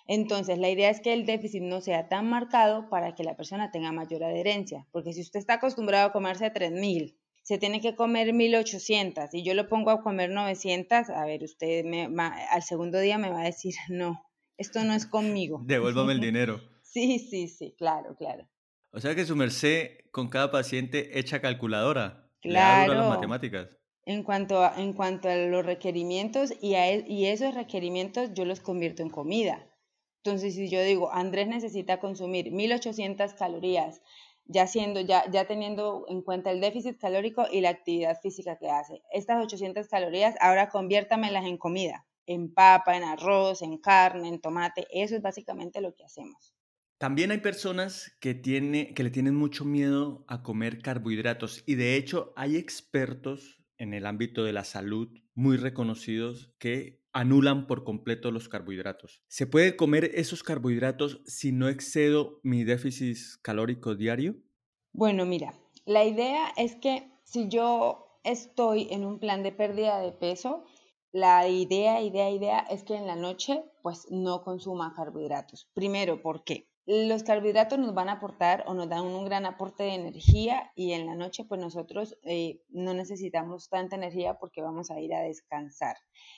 Entonces, 0.08 0.58
la 0.58 0.70
idea 0.70 0.90
es 0.90 1.00
que 1.00 1.14
el 1.14 1.26
déficit 1.26 1.62
no 1.62 1.82
sea 1.82 2.10
tan 2.10 2.30
marcado 2.30 2.90
para 2.90 3.16
que 3.16 3.24
la 3.24 3.36
persona 3.36 3.72
tenga 3.72 3.92
mayor 3.92 4.24
adherencia, 4.24 4.88
porque 4.92 5.14
si 5.14 5.22
usted 5.22 5.40
está 5.40 5.56
acostumbrado 5.56 6.08
a 6.08 6.12
comerse 6.12 6.50
3000, 6.50 7.18
se 7.44 7.58
tiene 7.58 7.82
que 7.82 7.96
comer 7.96 8.34
1800 8.34 9.34
y 9.34 9.44
yo 9.44 9.54
lo 9.54 9.68
pongo 9.68 9.92
a 9.92 10.02
comer 10.02 10.30
900, 10.30 11.10
a 11.10 11.26
ver, 11.26 11.44
usted 11.44 11.84
me, 11.84 12.08
al 12.50 12.64
segundo 12.64 13.00
día 13.00 13.18
me 13.18 13.30
va 13.30 13.42
a 13.42 13.46
decir, 13.46 13.74
no, 13.90 14.24
esto 14.58 14.84
no 14.84 14.94
es 14.94 15.06
conmigo. 15.06 15.62
Devuélvame 15.66 16.14
el 16.14 16.20
dinero. 16.20 16.62
sí, 16.84 17.20
sí, 17.20 17.48
sí, 17.48 17.76
claro, 17.78 18.16
claro. 18.16 18.48
O 18.92 19.00
sea 19.00 19.16
que 19.16 19.26
su 19.26 19.36
merced 19.36 20.00
con 20.12 20.28
cada 20.28 20.52
paciente 20.52 21.18
echa 21.18 21.42
calculadora. 21.42 22.30
Claro. 22.42 22.96
las 22.96 23.10
matemáticas. 23.10 23.70
En 24.04 24.24
cuanto, 24.24 24.64
a, 24.64 24.74
en 24.82 24.94
cuanto 24.94 25.30
a 25.30 25.36
los 25.36 25.64
requerimientos 25.64 26.52
y, 26.60 26.74
a, 26.74 26.92
y 26.92 27.28
esos 27.28 27.54
requerimientos 27.54 28.34
yo 28.34 28.46
los 28.46 28.60
convierto 28.60 29.04
en 29.04 29.10
comida. 29.10 29.71
Entonces, 30.24 30.54
si 30.54 30.70
yo 30.70 30.82
digo, 30.84 31.12
Andrés 31.12 31.48
necesita 31.48 32.00
consumir 32.00 32.52
1800 32.52 33.34
calorías, 33.34 34.02
ya 34.46 34.68
siendo, 34.68 35.02
ya, 35.02 35.30
ya 35.32 35.46
teniendo 35.46 36.06
en 36.10 36.22
cuenta 36.22 36.52
el 36.52 36.62
déficit 36.62 37.00
calórico 37.00 37.48
y 37.52 37.62
la 37.62 37.70
actividad 37.70 38.20
física 38.22 38.58
que 38.58 38.70
hace. 38.70 39.02
Estas 39.12 39.44
800 39.44 39.88
calorías, 39.88 40.36
ahora 40.40 40.70
conviértamelas 40.70 41.46
en 41.46 41.58
comida, 41.58 42.06
en 42.28 42.54
papa, 42.54 42.96
en 42.98 43.04
arroz, 43.04 43.64
en 43.64 43.78
carne, 43.78 44.28
en 44.28 44.40
tomate. 44.40 44.86
Eso 44.92 45.16
es 45.16 45.24
básicamente 45.24 45.82
lo 45.82 45.96
que 45.96 46.04
hacemos. 46.04 46.54
También 47.00 47.32
hay 47.32 47.40
personas 47.40 48.16
que, 48.20 48.36
tiene, 48.36 48.94
que 48.94 49.04
le 49.04 49.10
tienen 49.10 49.34
mucho 49.34 49.66
miedo 49.66 50.24
a 50.28 50.44
comer 50.44 50.84
carbohidratos 50.84 51.64
y 51.66 51.74
de 51.74 51.96
hecho 51.96 52.32
hay 52.36 52.58
expertos 52.58 53.61
en 53.82 53.96
el 53.96 54.06
ámbito 54.06 54.44
de 54.44 54.54
la 54.54 54.64
salud 54.64 55.10
muy 55.34 55.58
reconocidos 55.58 56.54
que 56.60 57.02
anulan 57.14 57.66
por 57.66 57.84
completo 57.84 58.30
los 58.30 58.48
carbohidratos. 58.48 59.24
¿Se 59.28 59.48
puede 59.48 59.76
comer 59.76 60.12
esos 60.14 60.44
carbohidratos 60.44 61.22
si 61.26 61.52
no 61.52 61.68
excedo 61.68 62.40
mi 62.44 62.64
déficit 62.64 63.18
calórico 63.42 63.96
diario? 63.96 64.36
Bueno, 64.94 65.26
mira, 65.26 65.54
la 65.86 66.06
idea 66.06 66.54
es 66.58 66.76
que 66.76 67.12
si 67.24 67.50
yo 67.50 68.20
estoy 68.24 68.88
en 68.92 69.04
un 69.04 69.20
plan 69.20 69.42
de 69.42 69.52
pérdida 69.52 70.00
de 70.00 70.12
peso, 70.12 70.64
la 71.12 71.48
idea, 71.48 72.04
idea, 72.04 72.30
idea 72.30 72.60
es 72.60 72.84
que 72.84 72.96
en 72.96 73.08
la 73.08 73.16
noche 73.16 73.64
pues 73.82 74.06
no 74.12 74.44
consuma 74.44 74.94
carbohidratos. 74.96 75.72
Primero, 75.74 76.22
¿por 76.22 76.44
qué? 76.44 76.71
Los 76.86 77.24
carbohidratos 77.24 77.78
nos 77.78 77.94
van 77.94 78.10
a 78.10 78.14
aportar 78.14 78.64
o 78.68 78.74
nos 78.74 78.90
dan 78.90 79.04
un 79.06 79.24
gran 79.24 79.46
aporte 79.46 79.84
de 79.84 79.94
energía 79.94 80.72
y 80.76 80.94
en 80.94 81.06
la 81.06 81.16
noche 81.16 81.46
pues 81.46 81.62
nosotros 81.62 82.18
eh, 82.24 82.60
no 82.70 82.94
necesitamos 82.94 83.70
tanta 83.70 83.96
energía 83.96 84.40
porque 84.40 84.64
vamos 84.64 84.90
a 84.90 85.00
ir 85.00 85.14
a 85.14 85.22
descansar. 85.22 85.96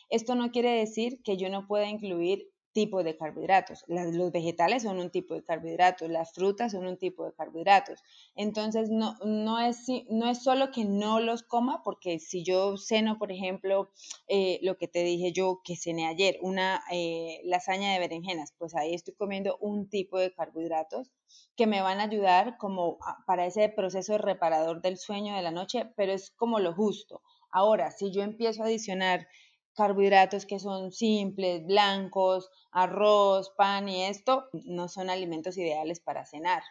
Esto 0.09 0.35
no 0.35 0.51
quiere 0.51 0.71
decir 0.71 1.21
que 1.23 1.37
yo 1.37 1.49
no 1.49 1.65
pueda 1.65 1.87
incluir 1.87 2.52
tipo 2.73 3.03
de 3.03 3.15
carbohidratos. 3.15 3.85
los 3.87 4.31
vegetales 4.31 4.83
son 4.83 4.99
un 4.99 5.11
tipo 5.11 5.35
de 5.35 5.43
carbohidratos, 5.43 6.09
las 6.09 6.33
frutas 6.33 6.71
son 6.71 6.87
un 6.87 6.97
tipo 6.97 7.25
de 7.25 7.33
carbohidratos. 7.33 8.03
Entonces, 8.35 8.89
no, 8.89 9.15
no, 9.23 9.59
es, 9.59 9.85
no 10.09 10.29
es 10.29 10.43
solo 10.43 10.71
que 10.71 10.83
no 10.83 11.19
los 11.19 11.43
coma, 11.43 11.81
porque 11.83 12.19
si 12.19 12.43
yo 12.43 12.75
ceno, 12.77 13.17
por 13.17 13.31
ejemplo, 13.31 13.91
eh, 14.27 14.59
lo 14.63 14.77
que 14.77 14.87
te 14.87 15.03
dije 15.03 15.31
yo 15.31 15.61
que 15.63 15.77
cené 15.77 16.07
ayer, 16.07 16.37
una 16.41 16.83
eh, 16.91 17.41
lasaña 17.45 17.93
de 17.93 17.99
berenjenas, 17.99 18.53
pues 18.57 18.75
ahí 18.75 18.93
estoy 18.93 19.13
comiendo 19.13 19.57
un 19.61 19.87
tipo 19.87 20.17
de 20.17 20.33
carbohidratos 20.33 21.11
que 21.55 21.67
me 21.67 21.81
van 21.81 21.99
a 21.99 22.03
ayudar 22.03 22.57
como 22.57 22.97
para 23.27 23.45
ese 23.45 23.69
proceso 23.69 24.17
reparador 24.17 24.81
del 24.81 24.97
sueño 24.97 25.35
de 25.35 25.41
la 25.43 25.51
noche, 25.51 25.91
pero 25.95 26.11
es 26.11 26.31
como 26.31 26.59
lo 26.59 26.73
justo. 26.73 27.21
Ahora, 27.51 27.91
si 27.91 28.11
yo 28.11 28.23
empiezo 28.23 28.63
a 28.63 28.65
adicionar 28.65 29.27
carbohidratos 29.75 30.45
que 30.45 30.59
son 30.59 30.91
simples, 30.91 31.65
blancos, 31.65 32.49
arroz, 32.71 33.51
pan 33.57 33.89
y 33.89 34.03
esto, 34.03 34.45
no 34.65 34.87
son 34.87 35.09
alimentos 35.09 35.57
ideales 35.57 35.99
para 35.99 36.25
cenar. 36.25 36.63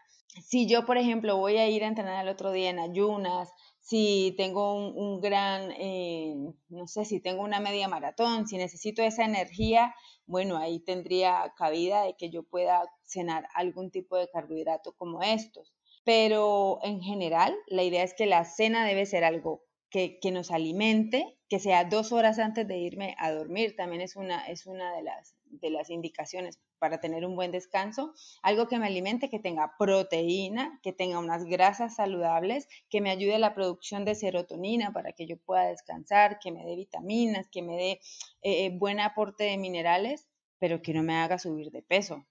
Si 0.42 0.66
yo, 0.66 0.86
por 0.86 0.96
ejemplo, 0.96 1.36
voy 1.36 1.58
a 1.58 1.68
ir 1.68 1.84
a 1.84 1.88
entrenar 1.88 2.24
el 2.24 2.32
otro 2.32 2.52
día 2.52 2.70
en 2.70 2.78
ayunas, 2.78 3.50
si 3.80 4.34
tengo 4.36 4.74
un, 4.74 5.20
gran, 5.20 5.72
eh, 5.72 6.34
no 6.68 6.86
sé, 6.86 7.04
si 7.04 7.20
tengo 7.20 7.42
una 7.42 7.60
media 7.60 7.88
maratón, 7.88 8.46
si 8.46 8.56
necesito 8.56 9.02
esa 9.02 9.24
energía, 9.24 9.94
bueno, 10.24 10.56
ahí 10.56 10.78
tendría 10.78 11.52
cabida 11.56 12.04
de 12.04 12.14
que 12.16 12.30
yo 12.30 12.44
pueda 12.44 12.88
cenar 13.04 13.48
algún 13.54 13.90
tipo 13.90 14.16
de 14.16 14.28
carbohidrato 14.28 14.92
como 14.96 15.20
estos. 15.22 15.74
Pero 16.04 16.78
en 16.82 17.00
general, 17.00 17.54
la 17.66 17.82
idea 17.82 18.02
es 18.02 18.14
que 18.14 18.26
la 18.26 18.44
cena 18.44 18.86
debe 18.86 19.04
ser 19.04 19.24
algo 19.24 19.64
que, 19.92 20.30
nos 20.32 20.50
alimente, 20.50 21.36
que 21.50 21.60
sea 21.60 21.84
dos 21.84 22.12
horas 22.12 22.38
antes 22.38 22.66
de 22.66 22.78
irme 22.78 23.14
a 23.18 23.30
dormir, 23.30 23.76
también 23.76 24.00
es 24.00 24.16
una, 24.16 24.46
es 24.46 24.64
una 24.64 24.90
de, 24.96 25.02
las, 25.02 25.34
de 25.44 25.68
las 25.68 25.90
indicaciones 25.90 26.58
para 26.78 26.98
tener 26.98 27.26
un 27.26 27.36
buen 27.36 27.52
descanso. 27.52 28.14
Algo 28.42 28.68
que 28.68 28.78
me 28.78 28.86
alimente, 28.86 29.28
que 29.28 29.38
tenga 29.38 29.74
proteína, 29.78 30.80
que 30.82 30.94
tenga 30.94 31.18
unas 31.18 31.44
grasas 31.44 31.96
saludables, 31.96 32.68
que 32.88 33.02
me 33.02 33.10
ayude 33.10 33.34
a 33.34 33.38
la 33.38 33.54
producción 33.54 34.06
de 34.06 34.14
serotonina 34.14 34.94
para 34.94 35.12
que 35.12 35.26
yo 35.26 35.36
pueda 35.36 35.66
descansar, 35.66 36.38
que 36.38 36.52
me 36.52 36.64
dé 36.64 36.74
vitaminas, 36.74 37.48
que 37.50 37.60
me 37.60 37.76
dé 37.76 38.00
eh, 38.40 38.70
buen 38.70 38.98
aporte 38.98 39.44
de 39.44 39.58
minerales, 39.58 40.26
pero 40.58 40.80
que 40.80 40.94
no 40.94 41.02
me 41.02 41.16
haga 41.16 41.38
subir 41.38 41.70
de 41.70 41.82
peso. 41.82 42.26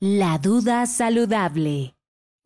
La 0.00 0.38
duda 0.38 0.86
saludable. 0.86 1.95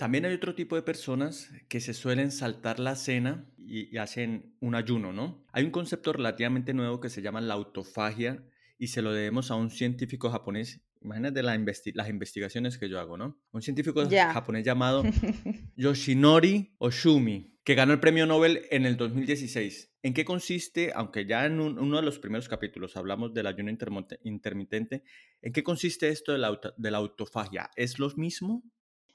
También 0.00 0.24
hay 0.24 0.32
otro 0.32 0.54
tipo 0.54 0.76
de 0.76 0.82
personas 0.82 1.50
que 1.68 1.78
se 1.78 1.92
suelen 1.92 2.32
saltar 2.32 2.80
la 2.80 2.96
cena 2.96 3.44
y, 3.58 3.98
hacen 3.98 4.56
un 4.58 4.74
ayuno, 4.74 5.12
¿no? 5.12 5.44
Hay 5.52 5.62
un 5.62 5.70
concepto 5.70 6.14
relativamente 6.14 6.72
nuevo 6.72 7.00
que 7.00 7.10
se 7.10 7.20
llama 7.20 7.42
la 7.42 7.52
autofagia 7.52 8.42
y 8.78 8.86
se 8.86 9.02
lo 9.02 9.12
debemos 9.12 9.50
a 9.50 9.56
un 9.56 9.68
científico 9.68 10.30
japonés. 10.30 10.80
Imagínate 11.02 11.42
las 11.42 12.08
investigaciones 12.08 12.78
que 12.78 12.88
yo 12.88 12.98
hago, 12.98 13.18
¿no? 13.18 13.42
Un 13.52 13.60
científico 13.60 14.02
japonés 14.08 14.64
llamado 14.64 15.02
Yoshinori 15.76 16.76
Oshumi, 16.78 17.58
que 17.62 17.74
ganó 17.74 17.92
el 17.92 18.00
premio 18.00 18.24
Nobel 18.24 18.62
en 18.70 18.86
el 18.86 18.96
2016. 18.96 19.96
¿En 20.02 20.14
qué 20.14 20.24
consiste, 20.24 20.92
aunque 20.94 21.26
ya 21.26 21.44
en 21.44 21.60
uno 21.60 21.96
de 21.98 22.02
los 22.02 22.18
primeros 22.18 22.48
capítulos 22.48 22.96
hablamos 22.96 23.34
del 23.34 23.46
ayuno 23.46 23.70
intermitente, 24.22 25.02
¿en 25.42 25.52
qué 25.52 25.62
consiste 25.62 26.08
esto 26.08 26.32
de 26.32 26.38
la, 26.38 26.58
de 26.74 26.90
la 26.90 26.96
autofagia? 26.96 27.70
¿Es 27.76 27.98
lo 27.98 28.08
mismo? 28.16 28.64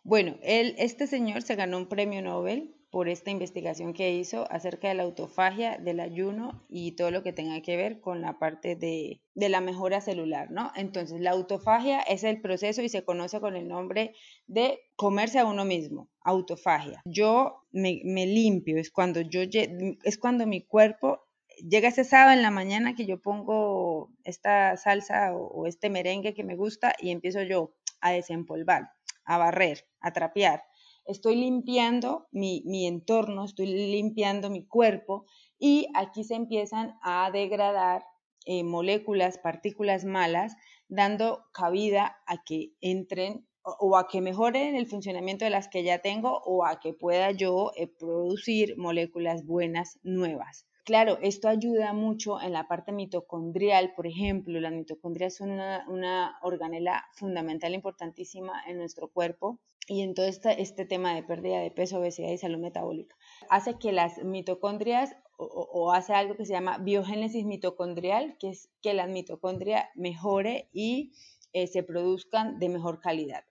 Bueno, 0.05 0.37
él, 0.43 0.75
este 0.77 1.07
señor 1.07 1.41
se 1.41 1.55
ganó 1.55 1.79
un 1.79 1.87
premio 1.87 2.21
Nobel 2.21 2.75
por 2.91 3.09
esta 3.09 3.31
investigación 3.31 3.95
que 3.95 4.13
hizo 4.13 4.45
acerca 4.51 4.87
de 4.87 4.93
la 4.93 5.01
autofagia, 5.01 5.79
del 5.79 5.99
ayuno 5.99 6.63
y 6.69 6.91
todo 6.91 7.09
lo 7.09 7.23
que 7.23 7.33
tenga 7.33 7.59
que 7.63 7.75
ver 7.75 8.01
con 8.01 8.21
la 8.21 8.37
parte 8.37 8.75
de, 8.75 9.23
la 9.33 9.61
mejora 9.61 10.01
celular, 10.01 10.51
¿no? 10.51 10.71
Entonces, 10.75 11.21
la 11.21 11.31
autofagia 11.31 12.01
es 12.01 12.23
el 12.23 12.39
proceso 12.39 12.83
y 12.83 12.89
se 12.89 13.03
conoce 13.03 13.39
con 13.39 13.55
el 13.55 13.67
nombre 13.67 14.13
de 14.45 14.79
comerse 14.95 15.39
a 15.39 15.45
uno 15.45 15.65
mismo, 15.65 16.07
autofagia. 16.21 17.01
Yo 17.05 17.63
me, 17.71 18.27
limpio, 18.27 18.77
es 18.77 18.91
cuando 18.91 19.21
yo 19.21 19.41
es 19.41 20.17
cuando 20.19 20.45
mi 20.45 20.61
cuerpo 20.67 21.25
llega 21.67 21.89
ese 21.89 22.03
sábado 22.03 22.33
en 22.33 22.43
la 22.43 22.51
mañana 22.51 22.93
que 22.93 23.07
yo 23.07 23.19
pongo 23.19 24.11
esta 24.23 24.77
salsa 24.77 25.33
o 25.35 25.65
este 25.65 25.89
merengue 25.89 26.35
que 26.35 26.43
me 26.43 26.55
gusta 26.55 26.93
y 26.99 27.09
empiezo 27.09 27.41
yo 27.41 27.73
a 28.01 28.11
desempolvar 28.11 28.94
a 29.25 29.37
barrer, 29.37 29.87
a 29.99 30.11
trapear. 30.13 30.63
Estoy 31.05 31.35
limpiando 31.35 32.27
mi, 32.31 32.87
entorno, 32.87 33.45
estoy 33.45 33.67
limpiando 33.67 34.49
mi 34.49 34.65
cuerpo 34.65 35.25
y 35.59 35.87
aquí 35.93 36.23
se 36.23 36.35
empiezan 36.35 36.97
a 37.03 37.29
degradar 37.31 38.03
eh, 38.45 38.63
moléculas, 38.63 39.37
partículas 39.37 40.03
malas, 40.03 40.55
dando 40.87 41.45
cabida 41.51 42.17
a 42.25 42.43
que 42.43 42.73
entren 42.81 43.47
o, 43.61 43.97
a 43.97 44.07
que 44.07 44.21
mejoren 44.21 44.75
el 44.75 44.87
funcionamiento 44.87 45.45
de 45.45 45.51
las 45.51 45.67
que 45.67 45.83
ya 45.83 45.99
tengo 45.99 46.41
o 46.45 46.65
a 46.65 46.79
que 46.79 46.93
pueda 46.93 47.31
yo 47.31 47.71
eh, 47.75 47.87
producir 47.87 48.77
moléculas 48.77 49.45
buenas 49.45 49.99
nuevas. 50.03 50.67
Claro, 50.85 51.17
esto 51.23 51.47
ayuda 51.47 51.93
mucho 51.93 52.39
en 52.39 52.53
la 52.53 52.67
parte 52.67 52.91
mitocondrial, 52.91 53.93
por 53.95 54.05
ejemplo, 54.05 54.59
las 54.59 54.71
mitocondrias 54.71 55.35
son 55.35 55.49
una, 55.49 56.37
organela 56.43 57.05
fundamental, 57.13 57.73
importantísima 57.73 58.61
en 58.67 58.77
nuestro 58.77 59.07
cuerpo 59.07 59.59
y 59.87 60.01
en 60.01 60.13
todo 60.13 60.27
este, 60.27 60.61
este, 60.61 60.85
tema 60.85 61.15
de 61.15 61.23
pérdida 61.23 61.59
de 61.59 61.71
peso, 61.71 61.97
obesidad 61.97 62.29
y 62.29 62.37
salud 62.37 62.59
metabólica. 62.59 63.15
Hace 63.49 63.79
que 63.79 63.93
las 63.93 64.23
mitocondrias 64.23 65.15
o, 65.37 65.91
hace 65.91 66.13
algo 66.13 66.35
que 66.35 66.45
se 66.45 66.53
llama 66.53 66.77
biogénesis 66.77 67.45
mitocondrial, 67.45 68.37
que 68.39 68.49
es 68.49 68.69
que 68.83 68.93
las 68.93 69.09
mitocondrias 69.09 69.89
mejore 69.95 70.69
y 70.71 71.13
eh, 71.53 71.65
se 71.65 71.81
produzcan 71.81 72.59
de 72.59 72.69
mejor 72.69 73.01
calidad. 73.01 73.43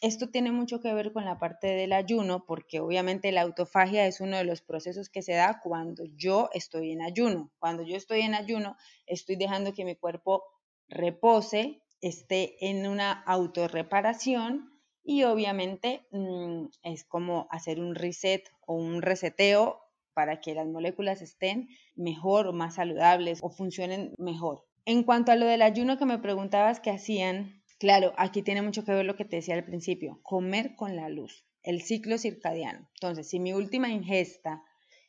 Esto 0.00 0.30
tiene 0.30 0.52
mucho 0.52 0.80
que 0.80 0.94
ver 0.94 1.12
con 1.12 1.24
la 1.24 1.38
parte 1.38 1.68
del 1.68 1.92
ayuno, 1.92 2.44
porque 2.46 2.80
obviamente 2.80 3.32
la 3.32 3.42
autofagia 3.42 4.06
es 4.06 4.20
uno 4.20 4.36
de 4.36 4.44
los 4.44 4.62
procesos 4.62 5.08
que 5.08 5.22
se 5.22 5.32
da 5.32 5.60
cuando 5.62 6.04
yo 6.14 6.48
estoy 6.52 6.92
en 6.92 7.02
ayuno. 7.02 7.52
Cuando 7.58 7.82
yo 7.82 7.96
estoy 7.96 8.20
en 8.20 8.34
ayuno, 8.34 8.76
estoy 9.06 9.36
dejando 9.36 9.74
que 9.74 9.84
mi 9.84 9.96
cuerpo 9.96 10.44
repose, 10.88 11.82
esté 12.00 12.68
en 12.68 12.86
una 12.86 13.12
autorreparación 13.12 14.70
y 15.02 15.24
obviamente 15.24 16.06
mm, 16.10 16.66
es 16.82 17.04
como 17.04 17.46
hacer 17.50 17.80
un 17.80 17.94
reset 17.94 18.42
o 18.66 18.74
un 18.74 19.02
reseteo 19.02 19.80
para 20.14 20.40
que 20.40 20.54
las 20.54 20.66
moléculas 20.66 21.20
estén 21.20 21.68
mejor 21.94 22.46
o 22.46 22.52
más 22.52 22.76
saludables 22.76 23.40
o 23.42 23.50
funcionen 23.50 24.14
mejor. 24.18 24.64
En 24.86 25.02
cuanto 25.02 25.32
a 25.32 25.36
lo 25.36 25.46
del 25.46 25.62
ayuno 25.62 25.98
que 25.98 26.06
me 26.06 26.18
preguntabas 26.18 26.80
que 26.80 26.90
hacían 26.90 27.55
Claro, 27.78 28.14
aquí 28.16 28.42
tiene 28.42 28.62
mucho 28.62 28.84
que 28.84 28.92
ver 28.92 29.04
lo 29.04 29.16
que 29.16 29.26
te 29.26 29.36
decía 29.36 29.54
al 29.54 29.64
principio, 29.64 30.18
comer 30.22 30.76
con 30.76 30.96
la 30.96 31.10
luz, 31.10 31.44
el 31.62 31.82
ciclo 31.82 32.16
circadiano. 32.16 32.88
Entonces, 32.94 33.28
si 33.28 33.38
mi 33.38 33.52
última 33.52 33.90
ingesta 33.90 34.62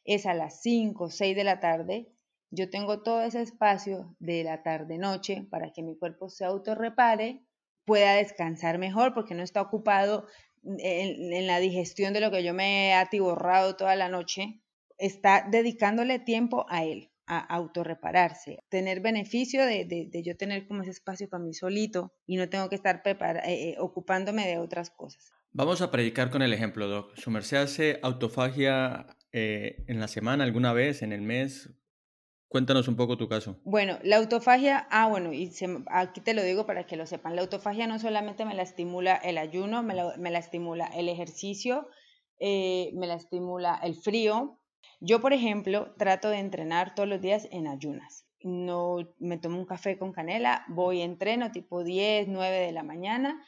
es 0.03 0.25
a 0.25 0.33
las 0.33 0.61
5 0.61 1.05
o 1.05 1.09
6 1.09 1.35
de 1.35 1.43
la 1.45 1.61
tarde, 1.61 2.11
yo 2.49 2.69
tengo 2.69 3.03
todo 3.03 3.21
ese 3.21 3.41
espacio 3.41 4.15
de 4.19 4.43
la 4.43 4.63
tarde-noche 4.63 5.47
para 5.49 5.71
que 5.71 5.81
mi 5.81 5.97
cuerpo 5.97 6.29
se 6.29 6.43
autorrepare, 6.43 7.45
pueda 7.85 8.15
descansar 8.15 8.79
mejor 8.79 9.13
porque 9.13 9.33
no 9.33 9.43
está 9.43 9.61
ocupado 9.61 10.27
en, 10.63 11.33
en, 11.33 11.47
la 11.47 11.59
digestión 11.59 12.13
de 12.13 12.19
lo 12.19 12.31
que 12.31 12.43
yo 12.43 12.53
me 12.53 12.89
he 12.89 12.93
atiborrado 12.93 13.77
toda 13.77 13.95
la 13.95 14.09
noche, 14.09 14.61
está 14.97 15.47
dedicándole 15.49 16.19
tiempo 16.19 16.65
a 16.67 16.83
él 16.83 17.11
a 17.27 17.39
autorrepararse, 17.39 18.63
tener 18.69 19.01
beneficio 19.01 19.65
de, 19.65 19.85
de, 19.85 20.23
yo 20.23 20.37
tener 20.37 20.65
como 20.65 20.81
ese 20.81 20.91
espacio 20.91 21.29
para 21.29 21.43
mí 21.43 21.53
solito 21.53 22.13
y 22.25 22.37
no 22.37 22.47
tengo 22.47 22.69
que 22.69 22.75
estar 22.75 23.01
eh, 23.05 23.17
eh, 23.45 23.75
ocupándome 23.79 24.47
de 24.47 24.57
otras 24.57 24.89
cosas. 24.89 25.31
Vamos 25.51 25.81
a 25.81 25.91
predicar 25.91 26.29
con 26.29 26.41
el 26.41 26.53
ejemplo, 26.53 26.87
Doc. 26.87 27.15
¿Su 27.15 27.29
merced 27.29 27.57
hace 27.57 27.99
autofagia 28.01 29.07
eh, 29.33 29.83
en 29.87 29.99
la 29.99 30.07
semana, 30.07 30.45
alguna 30.45 30.71
vez, 30.71 31.01
en 31.01 31.11
el 31.11 31.21
mes? 31.21 31.69
Cuéntanos 32.47 32.87
un 32.87 32.95
poco 32.95 33.17
tu 33.17 33.27
caso. 33.27 33.59
Bueno, 33.65 33.99
la 34.03 34.17
autofagia, 34.17 34.87
ah, 34.89 35.07
bueno, 35.07 35.33
y 35.33 35.51
aquí 35.87 36.21
te 36.21 36.33
lo 36.33 36.43
digo 36.43 36.65
para 36.65 36.85
que 36.85 36.95
lo 36.95 37.05
sepan, 37.05 37.35
la 37.35 37.41
autofagia 37.41 37.87
no 37.87 37.99
solamente 37.99 38.45
me 38.45 38.55
la 38.55 38.63
estimula 38.63 39.15
el 39.17 39.37
ayuno, 39.37 39.83
me 39.83 39.95
la, 39.95 40.15
me 40.17 40.31
la 40.31 40.39
estimula 40.39 40.87
el 40.87 41.09
ejercicio, 41.09 41.89
me 42.39 43.05
la 43.05 43.15
estimula 43.15 43.77
el 43.83 43.95
frío, 43.95 44.61
yo, 44.99 45.21
por 45.21 45.33
ejemplo, 45.33 45.93
trato 45.97 46.29
de 46.29 46.39
entrenar 46.39 46.95
todos 46.95 47.09
los 47.09 47.21
días 47.21 47.47
en 47.51 47.67
ayunas. 47.67 48.25
No 48.43 48.97
me 49.19 49.37
tomo 49.37 49.57
un 49.59 49.65
café 49.65 49.97
con 49.97 50.11
canela, 50.13 50.65
voy 50.69 51.01
entreno 51.01 51.51
tipo 51.51 51.83
10, 51.83 52.27
9 52.27 52.57
de 52.59 52.71
la 52.71 52.83
mañana. 52.83 53.43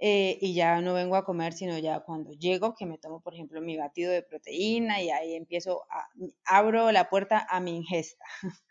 eh, 0.00 0.38
y 0.40 0.54
ya 0.54 0.80
no 0.80 0.92
vengo 0.94 1.16
a 1.16 1.24
comer, 1.24 1.52
sino 1.54 1.78
ya 1.78 2.00
cuando 2.00 2.32
llego, 2.32 2.74
que 2.74 2.84
me 2.84 2.98
tomo, 2.98 3.20
por 3.22 3.34
ejemplo, 3.34 3.60
mi 3.62 3.76
batido 3.76 4.10
de 4.12 4.22
proteína 4.22 5.00
y 5.02 5.10
ahí 5.10 5.34
empiezo 5.34 5.84
a, 5.90 6.08
abro 6.44 6.90
la 6.92 7.08
puerta 7.08 7.46
a 7.48 7.60
mi 7.60 7.76
ingesta. 7.76 8.24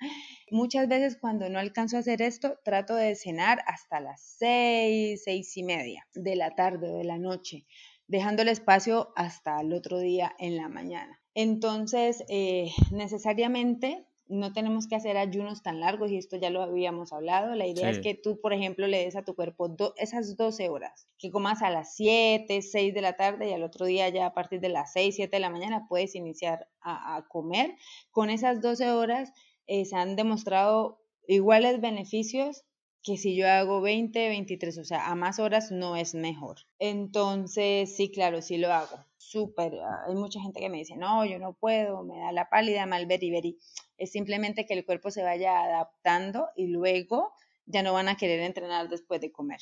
Muchas 0.52 0.88
veces 0.90 1.18
cuando 1.20 1.50
no 1.50 1.60
alcanzo 1.60 1.98
a 1.98 2.02
hacer 2.02 2.22
esto, 2.22 2.60
trato 2.64 2.96
de 2.96 3.16
cenar 3.16 3.64
hasta 3.68 4.00
las 4.02 4.22
seis, 4.38 5.24
seis 5.24 5.56
y 5.58 5.64
media 5.64 6.06
de 6.14 6.36
la 6.36 6.52
tarde 6.56 6.92
o 6.92 6.98
de 6.98 7.06
la 7.06 7.18
noche, 7.18 7.66
dejando 8.08 8.42
el 8.44 8.50
espacio 8.50 9.14
hasta 9.16 9.62
el 9.62 9.74
otro 9.74 10.00
día 10.00 10.36
en 10.40 10.58
la 10.58 10.68
mañana. 10.70 11.23
Entonces, 11.36 12.24
eh, 12.30 12.72
necesariamente 12.92 14.06
no 14.28 14.54
tenemos 14.54 14.88
que 14.88 14.96
hacer 14.96 15.18
ayunos 15.18 15.62
tan 15.64 15.80
largos 15.80 16.12
y 16.12 16.18
esto 16.18 16.38
ya 16.38 16.50
lo 16.50 16.62
habíamos 16.62 17.12
hablado. 17.12 17.56
La 17.56 17.68
idea 17.68 17.90
es 17.90 18.00
que 18.00 18.16
tú, 18.16 18.40
por 18.40 18.54
ejemplo, 18.54 18.88
le 18.88 19.04
des 19.04 19.16
a 19.16 19.24
tu 19.24 19.36
cuerpo 19.36 19.76
esas 19.98 20.38
12 20.38 20.70
horas, 20.70 21.08
que 21.18 21.30
comas 21.30 21.62
a 21.62 21.70
las 21.70 21.96
7, 21.96 22.62
6 22.62 22.94
de 22.94 23.02
la 23.02 23.16
tarde 23.16 23.50
y 23.50 23.54
al 23.54 23.64
otro 23.64 23.86
día 23.86 24.10
ya 24.10 24.28
a 24.28 24.34
partir 24.34 24.60
de 24.60 24.70
las 24.70 24.94
6, 24.94 25.16
7 25.16 25.36
de 25.36 25.40
la 25.40 25.50
mañana 25.50 25.86
puedes 25.88 26.16
iniciar 26.16 26.68
a, 26.82 27.26
comer. 27.30 27.76
Con 28.12 28.30
esas 28.30 28.62
12 28.62 28.92
horas 28.92 29.32
eh, 29.68 29.86
se 29.86 29.96
han 29.96 30.16
demostrado 30.16 31.00
iguales 31.28 31.82
beneficios 31.82 32.64
que 33.04 33.18
si 33.18 33.36
yo 33.36 33.50
hago 33.50 33.82
20, 33.82 34.30
23, 34.30 34.78
o 34.78 34.84
sea, 34.86 35.08
a 35.08 35.16
más 35.16 35.40
horas 35.40 35.72
no 35.72 35.98
es 35.98 36.16
mejor. 36.16 36.60
Entonces, 36.80 37.94
sí, 37.96 38.10
claro, 38.10 38.42
sí 38.42 38.58
lo 38.58 38.72
hago. 38.72 38.98
Súper. 39.30 39.74
Hay 40.08 40.16
mucha 40.16 40.40
gente 40.42 40.60
que 40.60 40.70
me 40.70 40.78
dice, 40.78 40.96
no, 40.96 41.26
yo 41.26 41.40
no 41.40 41.54
puedo, 41.54 42.04
me 42.04 42.20
da 42.20 42.32
la 42.32 42.50
pálida, 42.50 42.86
mal 42.86 43.06
beriberi. 43.06 43.58
Es 43.98 44.12
simplemente 44.12 44.66
que 44.66 44.74
el 44.74 44.86
cuerpo 44.86 45.12
se 45.12 45.24
vaya 45.24 45.64
adaptando 45.64 46.50
y 46.56 46.68
luego 46.68 47.34
ya 47.66 47.84
no 47.84 47.94
van 47.94 48.10
a 48.10 48.18
querer 48.18 48.42
entrenar 48.42 48.90
después 48.90 49.22
de 49.22 49.32
comer. 49.32 49.60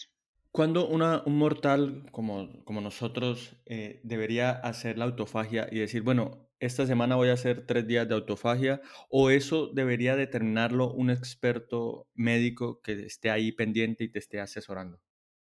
¿Cuándo 0.51 0.87
una, 0.87 1.23
un 1.25 1.37
mortal 1.37 2.05
como, 2.11 2.49
como 2.65 2.81
nosotros 2.81 3.55
eh, 3.65 4.01
debería 4.03 4.51
hacer 4.51 4.97
la 4.97 5.05
autofagia 5.05 5.69
y 5.71 5.79
decir, 5.79 6.01
bueno, 6.01 6.49
esta 6.59 6.85
semana 6.85 7.15
voy 7.15 7.29
a 7.29 7.33
hacer 7.33 7.65
tres 7.65 7.87
días 7.87 8.07
de 8.09 8.15
autofagia 8.15 8.81
o 9.09 9.29
eso 9.29 9.67
debería 9.67 10.15
determinarlo 10.15 10.91
un 10.91 11.09
experto 11.09 12.07
médico 12.13 12.81
que 12.81 12.93
esté 13.05 13.29
ahí 13.29 13.51
pendiente 13.51 14.03
y 14.03 14.09
te 14.09 14.19
esté 14.19 14.41
asesorando? 14.41 14.99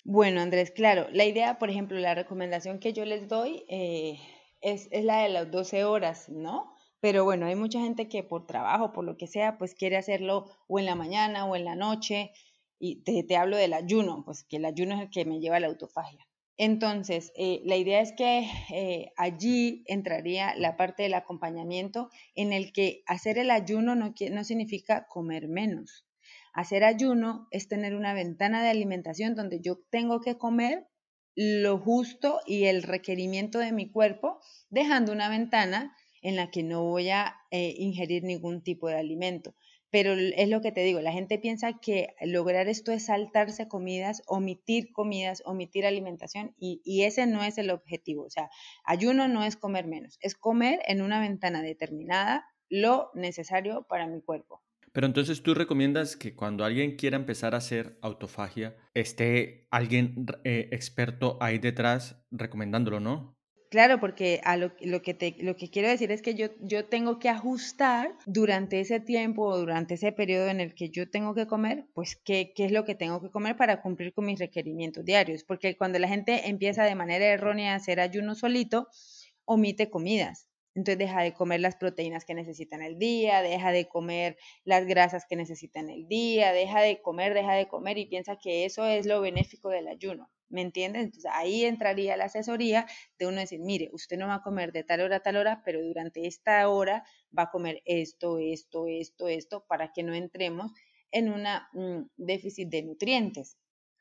Bueno, 0.05 0.41
Andrés, 0.41 0.72
claro, 0.72 1.07
la 1.12 1.24
idea, 1.24 1.57
por 1.60 1.69
ejemplo, 1.69 1.98
la 1.98 2.13
recomendación 2.13 2.79
que 2.79 2.91
yo 2.91 3.05
les 3.05 3.29
doy 3.29 3.63
eh, 3.69 4.19
es, 4.60 4.89
la 4.91 5.24
de 5.24 5.29
las 5.29 5.50
12 5.50 5.86
horas, 5.86 6.27
¿no? 6.27 6.74
Pero 7.00 7.24
bueno, 7.24 7.45
hay 7.45 7.55
mucha 7.55 7.79
gente 7.79 8.10
que 8.10 8.22
por 8.22 8.45
trabajo, 8.45 8.91
por 8.91 9.05
lo 9.05 9.15
que 9.15 9.27
sea, 9.27 9.57
pues 9.57 9.75
quiere 9.75 9.95
hacerlo 9.95 10.45
o 10.67 10.77
en 10.79 10.86
la 10.86 10.95
mañana 10.95 11.45
o 11.45 11.55
en 11.55 11.63
la 11.63 11.75
noche 11.75 12.31
y 12.79 13.01
te, 13.03 13.38
hablo 13.38 13.55
del 13.55 13.74
ayuno, 13.74 14.24
pues 14.25 14.43
que 14.43 14.57
el 14.57 14.65
ayuno 14.65 14.95
es 14.95 15.01
el 15.01 15.10
que 15.10 15.24
me 15.24 15.39
lleva 15.39 15.55
a 15.57 15.60
la 15.62 15.67
autofagia. 15.67 16.27
Entonces, 16.57 17.31
eh, 17.38 17.62
la 17.63 17.77
idea 17.77 18.01
es 18.01 18.12
que 18.12 18.45
eh, 18.74 19.13
allí 19.15 19.86
entraría 19.88 20.53
la 20.55 20.75
parte 20.75 21.03
del 21.03 21.13
acompañamiento 21.13 22.10
en 22.36 22.51
el 22.51 22.74
que 22.74 23.03
hacer 23.07 23.38
el 23.38 23.51
ayuno 23.51 23.95
no, 23.95 24.13
no 24.31 24.43
significa 24.43 25.07
comer 25.07 25.48
menos. 25.48 26.05
Hacer 26.53 26.83
ayuno 26.83 27.48
es 27.50 27.67
tener 27.67 27.95
una 27.95 28.13
ventana 28.13 28.62
de 28.62 28.69
alimentación 28.69 29.33
donde 29.33 29.60
yo 29.60 29.79
tengo 29.89 30.22
que 30.22 30.38
comer 30.38 30.88
lo 31.36 31.79
justo 31.79 32.41
y 32.45 32.65
el 32.65 32.83
requerimiento 32.83 33.57
de 33.57 33.72
mi 33.72 33.89
cuerpo, 33.91 34.39
dejando 34.69 35.12
una 35.12 35.29
ventana 35.29 35.95
en 36.22 36.36
la 36.36 36.51
que 36.51 36.62
no 36.62 36.83
voy 36.83 37.10
a 37.10 37.36
eh, 37.50 37.74
ingerir 37.77 38.24
ningún 38.24 38.62
tipo 38.62 38.88
de 38.88 39.00
alimento. 39.00 39.55
Pero 39.89 40.13
es 40.13 40.50
lo 40.50 40.62
que 40.62 40.72
te 40.72 40.83
digo, 40.83 41.01
la 41.01 41.12
gente 41.12 41.38
piensa 41.38 41.79
que 41.79 42.15
lograr 42.22 42.67
esto 42.67 42.91
es 42.91 43.05
saltarse 43.05 43.67
comidas, 43.67 44.24
omitir 44.27 44.91
comidas, 44.91 45.43
omitir 45.45 45.86
alimentación 45.86 46.55
y, 46.57 46.81
y 46.83 47.03
ese 47.03 47.27
no 47.27 47.43
es 47.43 47.57
el 47.57 47.69
objetivo. 47.69 48.24
O 48.24 48.29
sea, 48.29 48.50
ayuno 48.86 49.27
no 49.27 49.43
es 49.43 49.55
comer 49.55 49.86
menos, 49.86 50.17
es 50.22 50.36
comer 50.36 50.79
en 50.88 51.01
una 51.01 51.19
ventana 51.19 51.62
determinada 51.62 52.45
lo 52.69 53.12
necesario 53.13 53.86
para 53.88 54.07
mi 54.07 54.22
cuerpo. 54.22 54.63
Pero 54.93 55.07
entonces 55.07 55.41
tú 55.41 55.55
recomiendas 55.55 56.15
que 56.15 56.35
cuando 56.35 56.63
alguien 56.63 56.95
quiera 56.95 57.17
empezar 57.17 57.55
a 57.55 57.57
hacer 57.57 57.97
autofagia, 58.01 58.77
esté 58.93 59.67
alguien 59.71 60.27
eh, 60.43 60.69
experto 60.71 61.38
ahí 61.41 61.58
detrás 61.58 62.23
recomendándolo, 62.32 62.99
¿no? 62.99 63.36
Claro, 63.71 63.99
porque 63.99 64.39
a 64.43 64.56
lo, 64.56 64.75
que 64.75 65.15
te, 65.15 65.36
lo 65.39 65.56
que 65.56 65.71
quiero 65.71 65.88
decir 65.88 66.12
es 66.12 66.21
que 66.21 66.36
yo, 66.36 66.49
yo 66.62 66.86
tengo 66.86 67.17
que 67.17 67.27
ajustar 67.27 68.15
durante 68.27 68.79
ese 68.79 68.99
tiempo 68.99 69.47
o 69.47 69.58
durante 69.58 69.95
ese 69.95 70.12
periodo 70.12 70.47
en 70.49 70.62
el 70.62 70.75
que 70.75 70.91
yo 70.91 71.10
tengo 71.10 71.34
que 71.34 71.47
comer, 71.47 71.88
pues 71.95 72.15
qué, 72.23 72.53
qué 72.56 72.65
es 72.65 72.71
lo 72.71 72.86
que 72.86 72.93
tengo 72.93 73.19
que 73.19 73.32
comer 73.32 73.58
para 73.58 73.82
cumplir 73.82 74.13
con 74.13 74.25
mis 74.25 74.38
requerimientos 74.38 75.03
diarios. 75.03 75.43
Porque 75.43 75.75
cuando 75.75 75.97
la 75.97 76.08
gente 76.08 76.49
empieza 76.49 76.84
de 76.84 76.93
manera 76.93 77.25
errónea 77.25 77.73
a 77.73 77.77
hacer 77.77 77.99
ayuno 77.99 78.36
solito, 78.36 78.89
omite 79.45 79.89
comidas. 79.89 80.53
Entonces 80.75 80.97
deja 80.97 81.21
de 81.21 81.33
comer 81.33 81.59
las 81.59 81.75
proteínas 81.75 82.25
que 82.25 82.33
necesita 82.33 82.75
en 82.75 82.81
el 82.81 82.97
día, 82.97 83.41
deja 83.41 83.71
de 83.71 83.88
comer 83.88 84.38
las 84.63 84.86
grasas 84.86 85.25
que 85.27 85.36
necesita 85.36 85.79
en 85.79 85.89
el 85.89 86.07
día, 86.07 86.51
deja 86.51 86.81
de 86.81 87.01
comer, 87.01 87.33
deja 87.33 87.53
de 87.53 87.67
comer 87.67 87.97
y 87.97 88.07
piensa 88.07 88.38
que 88.38 88.65
eso 88.65 88.86
es 88.86 89.05
lo 89.05 89.21
benéfico 89.21 89.69
del 89.69 89.88
ayuno. 89.88 90.29
¿Me 90.49 90.62
entiendes? 90.62 91.03
Entonces 91.05 91.31
ahí 91.33 91.65
entraría 91.65 92.15
la 92.17 92.25
asesoría 92.25 92.86
de 93.17 93.27
uno 93.27 93.39
decir, 93.39 93.59
mire, 93.59 93.89
usted 93.91 94.17
no 94.17 94.27
va 94.27 94.36
a 94.36 94.43
comer 94.43 94.71
de 94.71 94.83
tal 94.83 95.01
hora 95.01 95.17
a 95.17 95.19
tal 95.21 95.36
hora, 95.38 95.62
pero 95.65 95.81
durante 95.81 96.27
esta 96.27 96.67
hora 96.69 97.03
va 97.38 97.43
a 97.43 97.49
comer 97.51 97.81
esto, 97.86 98.38
esto, 98.39 98.86
esto, 98.88 99.27
esto, 99.27 99.65
para 99.67 99.91
que 99.91 100.03
no 100.03 100.13
entremos 100.13 100.71
en 101.12 101.29
un 101.29 101.43
mm, 101.73 102.09
déficit 102.17 102.69
de 102.69 102.83
nutrientes. 102.83 103.57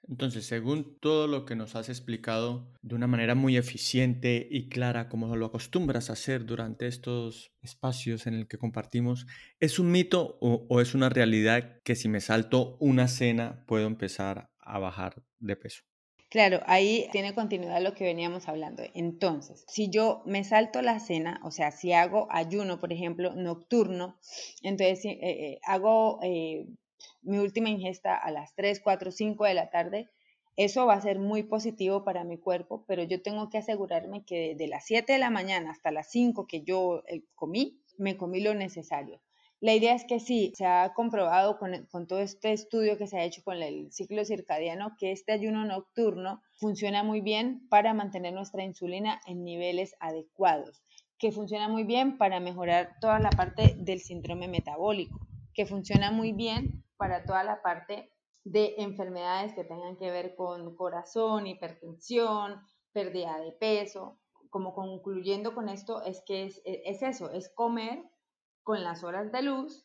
Entonces, 0.09 0.47
según 0.47 0.99
todo 0.99 1.29
lo 1.29 1.45
que 1.45 1.55
nos 1.55 1.77
has 1.77 1.89
explicado 1.89 2.69
de 2.83 2.97
una 2.97 3.07
manera 3.07 3.35
muy 3.35 3.57
eficiente 3.57 4.49
y 4.51 4.69
clara, 4.69 5.09
como 5.09 5.37
lo 5.37 5.47
acostumbras 5.47 6.11
a 6.11 6.15
hacer 6.15 6.45
durante 6.45 6.89
estos 6.89 7.53
espacios 7.63 8.27
en 8.27 8.35
el 8.35 8.49
que 8.49 8.59
compartimos, 8.59 9.27
¿es 9.61 9.79
un 9.79 9.93
mito 9.93 10.39
o, 10.41 10.81
es 10.81 10.95
una 10.95 11.09
realidad 11.09 11.81
que 11.85 11.95
si 11.95 12.09
me 12.09 12.21
salto 12.21 12.77
una 12.81 13.07
cena 13.07 13.65
puedo 13.67 13.87
empezar 13.87 14.51
a 14.59 14.79
bajar 14.79 15.23
de 15.39 15.57
peso? 15.57 15.83
Claro, 16.29 16.61
ahí 16.67 17.09
tiene 17.13 17.35
continuidad 17.35 17.83
lo 17.83 17.95
que 17.95 18.05
veníamos 18.05 18.49
hablando. 18.49 18.83
Entonces, 18.95 19.65
si 19.69 19.91
yo 19.91 20.23
me 20.25 20.45
salto 20.45 20.81
la 20.81 20.99
cena, 20.99 21.41
o 21.45 21.51
sea, 21.51 21.71
si 21.71 21.93
hago 21.93 22.27
ayuno, 22.31 22.81
por 22.81 22.91
ejemplo, 22.91 23.35
nocturno, 23.35 24.19
entonces 24.63 25.05
eh, 25.05 25.19
eh, 25.21 25.59
hago 25.63 26.21
eh, 26.23 26.67
mi 27.23 27.39
última 27.39 27.69
ingesta 27.69 28.17
a 28.17 28.31
las 28.31 28.55
3, 28.55 28.81
4, 28.81 29.11
5 29.11 29.45
de 29.45 29.55
la 29.55 29.71
tarde, 29.71 30.11
eso 30.57 30.87
va 30.87 30.95
a 30.95 31.01
ser 31.01 31.19
muy 31.19 31.43
positivo 31.45 32.05
para 32.05 32.25
mi 32.25 32.37
cuerpo, 32.37 32.85
pero 32.87 33.03
yo 33.03 33.23
tengo 33.23 33.49
que 33.49 33.59
asegurarme 33.59 34.25
que 34.25 34.55
de 34.55 34.69
las 34.69 34.85
7 34.85 35.13
de 35.13 35.19
la 35.19 35.31
mañana 35.31 35.71
hasta 35.71 35.91
las 35.91 36.11
5 36.11 36.47
que 36.47 36.63
yo 36.63 37.03
comí, 37.35 37.81
me 37.97 38.17
comí 38.17 38.41
lo 38.41 38.55
necesario. 38.55 39.21
La 39.63 39.75
idea 39.75 39.95
es 39.95 40.05
que 40.05 40.19
sí, 40.19 40.53
se 40.57 40.67
ha 40.67 40.93
comprobado 40.93 41.57
con, 41.57 41.87
todo 42.09 42.19
este 42.19 42.53
estudio 42.53 42.99
que 42.99 43.07
se 43.07 43.17
ha 43.17 43.25
hecho 43.25 43.45
con 43.45 43.63
el 43.63 43.93
ciclo 43.93 44.25
circadiano 44.25 44.97
que 44.99 45.13
este 45.13 45.31
ayuno 45.31 45.65
nocturno 45.65 46.43
funciona 46.57 47.05
muy 47.05 47.21
bien 47.21 47.69
para 47.69 47.95
mantener 47.95 48.35
nuestra 48.35 48.65
insulina 48.65 49.21
en 49.25 49.45
niveles 49.45 49.95
adecuados, 50.01 50.83
que 51.17 51.31
funciona 51.31 51.69
muy 51.69 51.85
bien 51.85 52.19
para 52.19 52.41
mejorar 52.41 52.97
toda 53.01 53.21
la 53.21 53.31
parte 53.31 53.77
del 53.79 54.01
síndrome 54.01 54.49
metabólico, 54.49 55.21
que 55.55 55.65
funciona 55.65 56.11
muy 56.11 56.33
bien 56.33 56.83
para 57.03 57.25
toda 57.25 57.43
la 57.43 57.63
parte 57.63 58.13
de 58.45 58.77
enfermedades 58.79 59.55
que 59.55 59.65
tengan 59.65 59.97
que 59.97 60.13
ver 60.13 60.37
con 60.37 60.77
corazón, 60.77 61.49
hipertensión, 61.49 62.63
pérdida 62.93 63.41
de 63.41 63.51
peso. 63.51 64.21
Como 64.51 64.73
concluyendo 64.73 65.53
con 65.53 65.69
esto, 65.69 66.05
es 66.05 66.23
que 66.25 66.45
es, 66.45 66.63
es 66.65 67.03
eso, 67.03 67.33
es 67.33 67.53
comer 67.57 68.05
con 68.63 68.85
las 68.85 69.03
horas 69.03 69.33
de 69.33 69.43
luz 69.43 69.85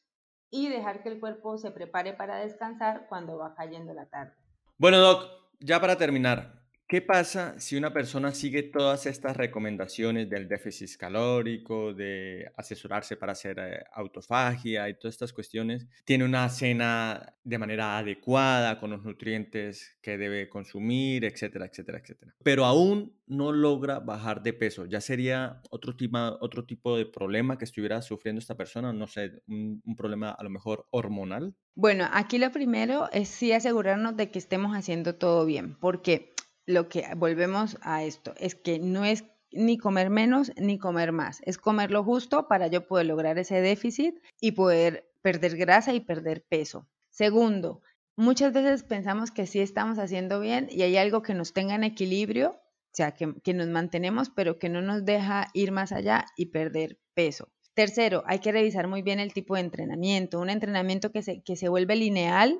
y 0.52 0.70
dejar 0.70 1.02
que 1.02 1.10
el 1.10 1.20
cuerpo 1.20 1.58
se 1.58 1.72
prepare 1.72 2.14
para 2.14 2.36
descansar 2.38 3.08
cuando 3.10 3.40
va 3.40 3.56
cayendo 3.56 3.96
la 3.96 4.08
tarde. 4.08 4.36
Bueno, 4.78 5.00
Doc, 5.00 5.28
ya 5.60 5.82
para 5.82 5.98
terminar, 5.98 6.57
¿Qué 6.89 7.02
pasa 7.02 7.60
si 7.60 7.76
una 7.76 7.91
persona 7.91 8.32
sigue 8.32 8.63
todas 8.63 9.08
estas 9.08 9.36
recomendaciones 9.36 10.30
del 10.30 10.47
déficit 10.47 10.95
calórico, 10.97 11.93
de 11.93 12.50
asesorarse 12.56 13.17
para 13.17 13.34
hacer 13.34 13.60
eh, 13.60 13.84
autofagia 13.91 14.88
y 14.88 14.93
todas 14.93 15.15
estas 15.15 15.34
cuestiones? 15.34 15.86
Tiene 16.06 16.23
una 16.23 16.47
cena 16.47 17.36
de 17.43 17.58
manera 17.58 17.97
adecuada, 17.97 18.80
con 18.80 18.91
los 18.91 19.04
nutrientes 19.04 19.97
que 20.02 20.17
debe 20.17 20.47
consumir, 20.47 21.26
etcétera, 21.26 21.65
etcétera, 21.65 22.00
etcétera. 22.00 22.34
Pero 22.41 22.63
aún 22.63 23.17
no 23.28 23.52
logra 23.52 24.00
bajar 24.00 24.41
de 24.41 24.54
peso. 24.54 24.86
Ya 24.86 25.02
sería 25.02 25.62
otro, 25.69 25.93
otro 26.39 26.65
tipo 26.65 26.95
de 26.95 27.06
problema 27.06 27.58
que 27.58 27.65
estuviera 27.65 28.02
sufriendo 28.02 28.39
esta 28.39 28.56
persona, 28.56 28.93
no 28.93 29.08
sé, 29.08 29.41
un, 29.50 29.82
un 29.84 29.95
problema 29.97 30.32
a 30.32 30.41
lo 30.41 30.50
mejor 30.50 30.88
hormonal. 30.91 31.54
Bueno, 31.76 32.08
aquí 32.13 32.38
lo 32.38 32.50
primero 32.54 33.10
es 33.12 33.28
sí 33.28 33.52
asegurarnos 33.52 34.15
de 34.15 34.32
que 34.32 34.39
estemos 34.39 34.73
haciendo 34.73 35.15
todo 35.15 35.45
bien, 35.45 35.76
porque 35.76 36.34
lo 36.68 36.90
que 36.90 37.08
volvemos 37.16 37.78
a 37.82 38.04
esto, 38.04 38.36
es 38.38 38.54
que 38.54 38.78
no 38.78 39.06
es 39.06 39.24
ni 39.52 39.78
comer 39.78 40.10
menos 40.10 40.52
ni 40.58 40.78
comer 40.78 41.14
más, 41.14 41.42
es 41.44 41.58
comer 41.58 41.90
lo 41.90 42.04
justo 42.04 42.48
para 42.48 42.68
yo 42.68 42.86
poder 42.86 43.08
lograr 43.08 43.40
ese 43.40 43.62
déficit 43.62 44.20
y 44.40 44.52
poder 44.52 45.10
perder 45.22 45.58
grasa 45.58 45.94
y 45.94 46.02
perder 46.02 46.44
peso. 46.48 46.88
Segundo, 47.10 47.82
muchas 48.16 48.54
veces 48.54 48.84
pensamos 48.84 49.32
que 49.32 49.48
sí 49.48 49.62
estamos 49.62 49.98
haciendo 49.98 50.40
bien 50.40 50.68
y 50.70 50.84
hay 50.84 50.98
algo 50.98 51.22
que 51.22 51.34
nos 51.34 51.54
tenga 51.54 51.76
en 51.76 51.86
equilibrio, 51.86 52.50
o 52.52 52.96
sea, 52.98 53.14
que, 53.14 53.34
que 53.44 53.54
nos 53.54 53.68
mantenemos, 53.68 54.30
pero 54.30 54.60
que 54.60 54.70
no 54.70 54.82
nos 54.82 55.06
deja 55.06 55.48
ir 55.54 55.72
más 55.72 55.92
allá 55.92 56.26
y 56.36 56.48
perder 56.48 57.00
peso. 57.14 57.50
Tercero, 57.74 58.24
hay 58.26 58.40
que 58.40 58.52
revisar 58.52 58.88
muy 58.88 59.04
bien 59.04 59.20
el 59.20 59.34
tipo 59.34 59.56
de 59.56 59.62
entrenamiento. 59.62 60.40
Un 60.40 60.50
entrenamiento 60.50 61.12
que 61.12 61.22
se, 61.22 61.44
que 61.44 61.56
se 61.56 61.70
vuelve 61.70 61.96
lineal, 61.96 62.60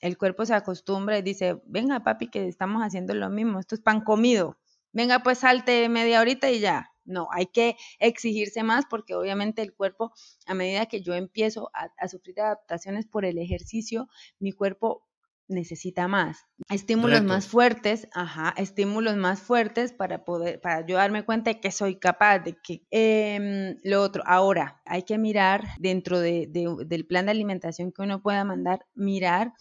el 0.00 0.18
cuerpo 0.18 0.46
se 0.46 0.54
acostumbra 0.54 1.18
y 1.18 1.22
dice, 1.22 1.60
venga 1.66 2.00
papi, 2.04 2.28
que 2.28 2.46
estamos 2.48 2.82
haciendo 2.82 3.14
lo 3.14 3.30
mismo, 3.30 3.58
esto 3.60 3.74
es 3.74 3.80
pan 3.80 4.02
comido. 4.02 4.58
Venga, 4.92 5.22
pues 5.22 5.38
salte 5.38 5.88
media 5.88 6.20
horita 6.20 6.50
y 6.50 6.60
ya. 6.60 6.90
No, 7.04 7.28
hay 7.32 7.46
que 7.46 7.76
exigirse 7.98 8.62
más 8.62 8.86
porque 8.88 9.14
obviamente 9.14 9.60
el 9.62 9.74
cuerpo, 9.74 10.12
a 10.46 10.54
medida 10.54 10.86
que 10.86 11.02
yo 11.02 11.14
empiezo 11.14 11.70
a, 11.74 11.90
a 11.98 12.08
sufrir 12.08 12.40
adaptaciones 12.40 13.06
por 13.06 13.24
el 13.24 13.38
ejercicio, 13.38 14.08
mi 14.38 14.52
cuerpo 14.52 15.06
necesita 15.48 16.08
más. 16.08 16.46
Estímulos 16.70 17.22
más 17.22 17.46
fuertes, 17.46 18.08
ajá, 18.12 18.54
estímulos 18.56 19.16
más 19.16 19.40
fuertes 19.40 19.92
para 19.92 20.24
poder, 20.24 20.60
para 20.60 20.86
yo 20.86 20.96
darme 20.96 21.24
cuenta 21.24 21.50
de 21.50 21.60
que 21.60 21.70
soy 21.70 21.96
capaz, 21.96 22.40
de 22.40 22.56
que 22.62 22.86
em, 22.90 23.78
lo 23.82 24.02
otro. 24.02 24.22
Ahora, 24.26 24.80
hay 24.86 25.02
que 25.02 25.18
mirar 25.18 25.64
dentro 25.78 26.20
de, 26.20 26.48
del 26.50 27.06
plan 27.06 27.26
de 27.26 27.32
alimentación 27.32 27.92
que 27.92 28.02
uno 28.02 28.22
pueda 28.22 28.44
mandar, 28.44 28.86
mirar 28.94 29.52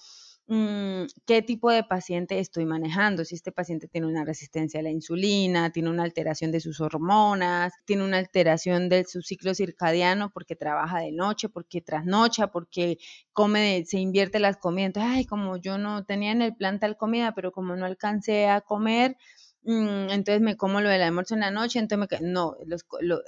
Mm, 0.55 1.07
qué 1.25 1.41
tipo 1.41 1.71
de 1.71 1.83
paciente 1.83 2.37
estoy 2.37 2.65
manejando, 2.65 3.25
si 3.25 3.33
este 3.33 3.51
paciente 3.51 3.87
tiene 3.87 4.05
una 4.05 4.23
resistencia 4.23 4.81
a 4.81 4.83
la 4.83 4.91
insulina, 4.91 5.71
tiene 5.71 5.89
una 5.89 6.03
alteración 6.03 6.51
de 6.51 6.59
sus 6.59 6.79
hormonas, 6.79 7.73
tiene 7.85 8.03
una 8.03 8.19
alteración 8.19 8.87
de 8.87 9.03
su 9.05 9.23
ciclo 9.23 9.55
circadiano 9.55 10.29
porque 10.31 10.55
trabaja 10.55 10.99
de 10.99 11.11
noche, 11.11 11.49
porque 11.49 11.81
trasnocha, 11.81 12.51
porque 12.51 12.99
come, 13.31 13.83
se 13.87 13.97
invierte 13.97 14.37
las 14.39 14.57
comidas. 14.57 14.93
ay, 14.97 15.25
como 15.25 15.57
yo 15.57 15.79
no 15.79 16.05
tenía 16.05 16.31
en 16.31 16.43
el 16.43 16.55
plan 16.55 16.79
tal 16.79 16.97
comida, 16.97 17.33
pero 17.33 17.51
como 17.51 17.75
no 17.75 17.85
alcancé 17.85 18.47
a 18.47 18.61
comer, 18.61 19.17
mm, 19.63 20.09
entonces 20.11 20.41
me 20.41 20.55
como 20.55 20.81
lo 20.81 20.89
del 20.89 21.01
almuerzo 21.01 21.33
en 21.33 21.39
la 21.41 21.51
noche, 21.51 21.79
entonces 21.79 22.07
me, 22.21 22.29
no, 22.29 22.57
los, 22.67 22.85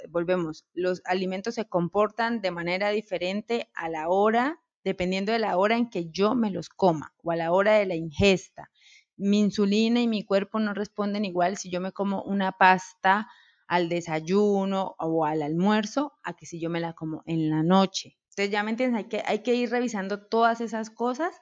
volvemos, 0.10 0.66
los 0.76 1.02
alimentos 1.06 1.56
se 1.56 1.66
comportan 1.66 2.42
de 2.42 2.52
manera 2.52 2.90
diferente 2.92 3.68
a 3.74 3.90
la 3.90 4.10
hora 4.10 4.60
dependiendo 4.86 5.34
de 5.34 5.40
la 5.40 5.58
hora 5.58 5.76
en 5.76 5.90
que 5.90 6.10
yo 6.12 6.36
me 6.36 6.52
los 6.52 6.70
coma 6.70 7.14
o 7.22 7.32
a 7.32 7.36
la 7.36 7.52
hora 7.52 7.74
de 7.74 7.86
la 7.86 7.96
ingesta. 7.96 8.72
Mi 9.18 9.40
insulina 9.40 10.00
y 10.00 10.08
mi 10.08 10.24
cuerpo 10.24 10.60
no 10.60 10.74
responden 10.74 11.26
igual 11.26 11.58
si 11.58 11.70
yo 11.70 11.82
me 11.82 11.92
como 11.92 12.22
una 12.24 12.54
pasta 12.54 13.28
al 13.68 13.90
desayuno 13.90 14.96
o 15.00 15.26
al 15.26 15.42
almuerzo 15.42 16.14
a 16.24 16.36
que 16.36 16.46
si 16.46 16.62
yo 16.62 16.70
me 16.70 16.80
la 16.80 16.94
como 16.94 17.24
en 17.26 17.50
la 17.50 17.64
noche. 17.64 18.18
Entonces 18.30 18.52
ya 18.52 18.64
me 18.64 18.72
entiendes, 18.72 19.04
hay 19.04 19.10
que, 19.10 19.24
hay 19.26 19.40
que 19.40 19.56
ir 19.56 19.72
revisando 19.72 20.28
todas 20.28 20.62
esas 20.62 20.90
cosas 20.90 21.34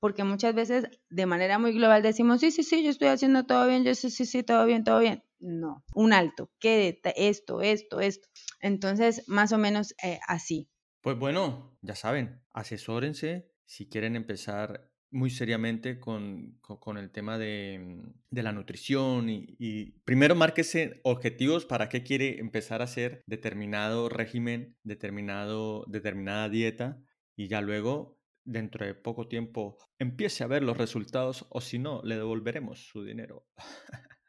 porque 0.00 0.24
muchas 0.24 0.54
veces 0.54 0.88
de 1.08 1.26
manera 1.26 1.58
muy 1.58 1.72
global 1.72 2.02
decimos, 2.02 2.40
sí, 2.40 2.50
sí, 2.50 2.62
sí, 2.62 2.82
yo 2.82 2.90
estoy 2.90 3.08
haciendo 3.08 3.46
todo 3.46 3.66
bien, 3.66 3.84
yo 3.84 3.94
sí, 3.94 4.10
sí, 4.10 4.26
sí, 4.26 4.42
todo 4.42 4.64
bien, 4.64 4.84
todo 4.84 5.00
bien. 5.00 5.22
No, 5.40 5.84
un 5.94 6.12
alto, 6.12 6.50
que 6.58 7.00
esto, 7.16 7.60
esto, 7.60 8.00
esto. 8.00 8.28
Entonces, 8.60 9.22
más 9.28 9.52
o 9.52 9.58
menos 9.58 9.94
eh, 10.02 10.18
así. 10.26 10.68
Pues 11.00 11.16
bueno, 11.16 11.78
ya 11.80 11.94
saben, 11.94 12.42
asesórense 12.58 13.50
si 13.64 13.88
quieren 13.88 14.16
empezar 14.16 14.90
muy 15.10 15.30
seriamente 15.30 15.98
con, 15.98 16.58
el 16.96 17.10
tema 17.10 17.38
de, 17.38 18.02
la 18.30 18.52
nutrición 18.52 19.28
y, 19.30 19.92
primero 20.04 20.34
márquese 20.34 21.00
objetivos 21.04 21.64
para 21.64 21.88
qué 21.88 22.02
quiere 22.02 22.38
empezar 22.40 22.80
a 22.80 22.84
hacer 22.84 23.22
determinado 23.26 24.08
régimen, 24.08 24.76
determinado, 24.82 25.84
determinada 25.88 26.48
dieta 26.48 27.00
y 27.36 27.48
ya 27.48 27.60
luego 27.60 28.18
dentro 28.44 28.86
de 28.86 28.94
poco 28.94 29.28
tiempo 29.28 29.78
empiece 29.98 30.44
a 30.44 30.46
ver 30.46 30.62
los 30.62 30.76
resultados 30.76 31.46
o 31.50 31.60
si 31.60 31.78
no, 31.78 32.02
le 32.04 32.16
devolveremos 32.16 32.86
su 32.86 33.04
dinero. 33.04 33.46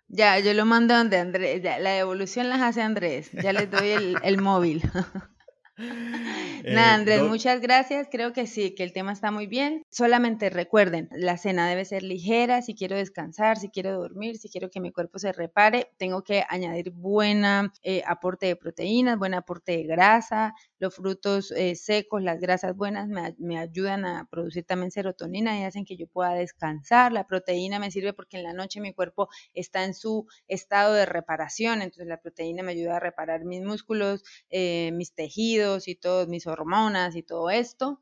Ya, 0.07 0.39
yo 0.39 0.53
lo 0.53 0.65
mando 0.65 0.95
donde 0.95 1.17
Andrés, 1.17 1.61
la 1.63 1.91
devolución 1.91 2.49
las 2.49 2.61
hace 2.61 2.81
Andrés, 2.81 3.31
ya 3.31 3.53
les 3.53 3.69
doy 3.69 3.89
el, 3.89 4.15
el 4.23 4.41
móvil. 4.41 4.81
Nada, 6.65 6.91
eh, 6.91 6.95
Andrés, 6.95 7.23
muchas 7.23 7.61
gracias. 7.61 8.09
Creo 8.11 8.33
que 8.33 8.47
sí, 8.47 8.75
que 8.75 8.83
el 8.83 8.91
tema 8.91 9.13
está 9.13 9.31
muy 9.31 9.47
bien. 9.47 9.83
Solamente 9.89 10.49
recuerden, 10.49 11.07
la 11.11 11.37
cena 11.37 11.69
debe 11.69 11.85
ser 11.85 12.03
ligera. 12.03 12.61
Si 12.61 12.75
quiero 12.75 12.97
descansar, 12.97 13.57
si 13.57 13.69
quiero 13.69 13.97
dormir, 13.97 14.37
si 14.37 14.49
quiero 14.49 14.69
que 14.69 14.81
mi 14.81 14.91
cuerpo 14.91 15.19
se 15.19 15.31
repare, 15.31 15.91
tengo 15.97 16.21
que 16.21 16.43
añadir 16.49 16.91
buen 16.91 17.45
eh, 17.83 18.03
aporte 18.05 18.47
de 18.47 18.57
proteínas, 18.57 19.17
buen 19.17 19.33
aporte 19.33 19.77
de 19.77 19.83
grasa. 19.83 20.53
Los 20.79 20.95
frutos 20.95 21.51
eh, 21.51 21.75
secos, 21.75 22.21
las 22.21 22.41
grasas 22.41 22.75
buenas 22.75 23.07
me, 23.07 23.35
me, 23.37 23.57
ayudan 23.57 24.03
a 24.03 24.27
producir 24.29 24.65
también 24.65 24.91
serotonina 24.91 25.57
y 25.59 25.63
hacen 25.63 25.85
que 25.85 25.95
yo 25.95 26.07
pueda 26.07 26.33
descansar. 26.33 27.13
La 27.13 27.25
proteína 27.25 27.79
me 27.79 27.91
sirve 27.91 28.11
porque 28.11 28.37
en 28.37 28.43
la 28.43 28.53
noche 28.53 28.81
mi 28.81 28.93
cuerpo 28.93 29.29
está 29.53 29.85
en 29.85 29.93
su 29.93 30.27
estado 30.47 30.93
de 30.93 31.05
reparación. 31.05 31.81
Entonces 31.81 32.07
la 32.07 32.19
proteína 32.19 32.63
me 32.63 32.73
ayuda 32.73 32.97
a 32.97 32.99
reparar 32.99 33.45
mis 33.45 33.61
músculos, 33.61 34.23
mis 34.51 35.13
tejidos 35.13 35.68
y 35.87 35.95
todas 35.95 36.27
mis 36.27 36.47
hormonas 36.47 37.15
y 37.15 37.23
todo 37.23 37.49
esto. 37.49 38.01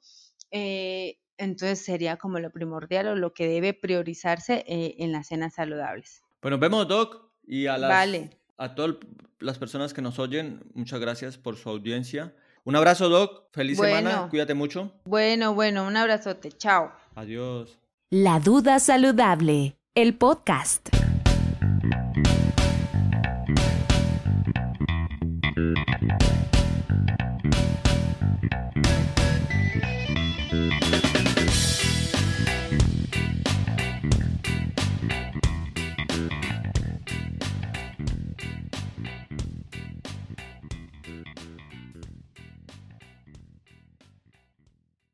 Eh, 0.51 1.19
entonces 1.37 1.83
sería 1.83 2.17
como 2.17 2.39
lo 2.39 2.51
primordial 2.51 3.07
o 3.09 3.15
lo 3.15 3.33
que 3.33 3.47
debe 3.47 3.73
priorizarse 3.73 4.63
eh, 4.67 4.95
en 4.99 5.11
las 5.11 5.27
cenas 5.27 5.53
saludables. 5.55 6.23
Bueno, 6.41 6.57
vemos, 6.57 6.87
Doc, 6.87 7.31
y 7.45 7.67
a, 7.67 7.77
las, 7.77 8.09
a 8.57 8.75
todas 8.75 8.95
las 9.39 9.57
personas 9.57 9.93
que 9.93 10.01
nos 10.01 10.19
oyen, 10.19 10.61
muchas 10.73 10.99
gracias 10.99 11.37
por 11.37 11.55
su 11.57 11.69
audiencia. 11.69 12.33
Un 12.63 12.75
abrazo, 12.75 13.07
Doc. 13.07 13.45
Feliz 13.53 13.77
semana. 13.77 14.27
Cuídate 14.29 14.53
mucho. 14.53 14.91
Bueno, 15.05 15.53
bueno, 15.53 15.87
un 15.87 15.95
abrazote. 15.95 16.51
Chao. 16.51 16.91
Adiós. 17.15 17.79
La 18.09 18.39
Duda 18.39 18.79
Saludable, 18.79 19.77
el 19.95 20.15
podcast. 20.15 20.89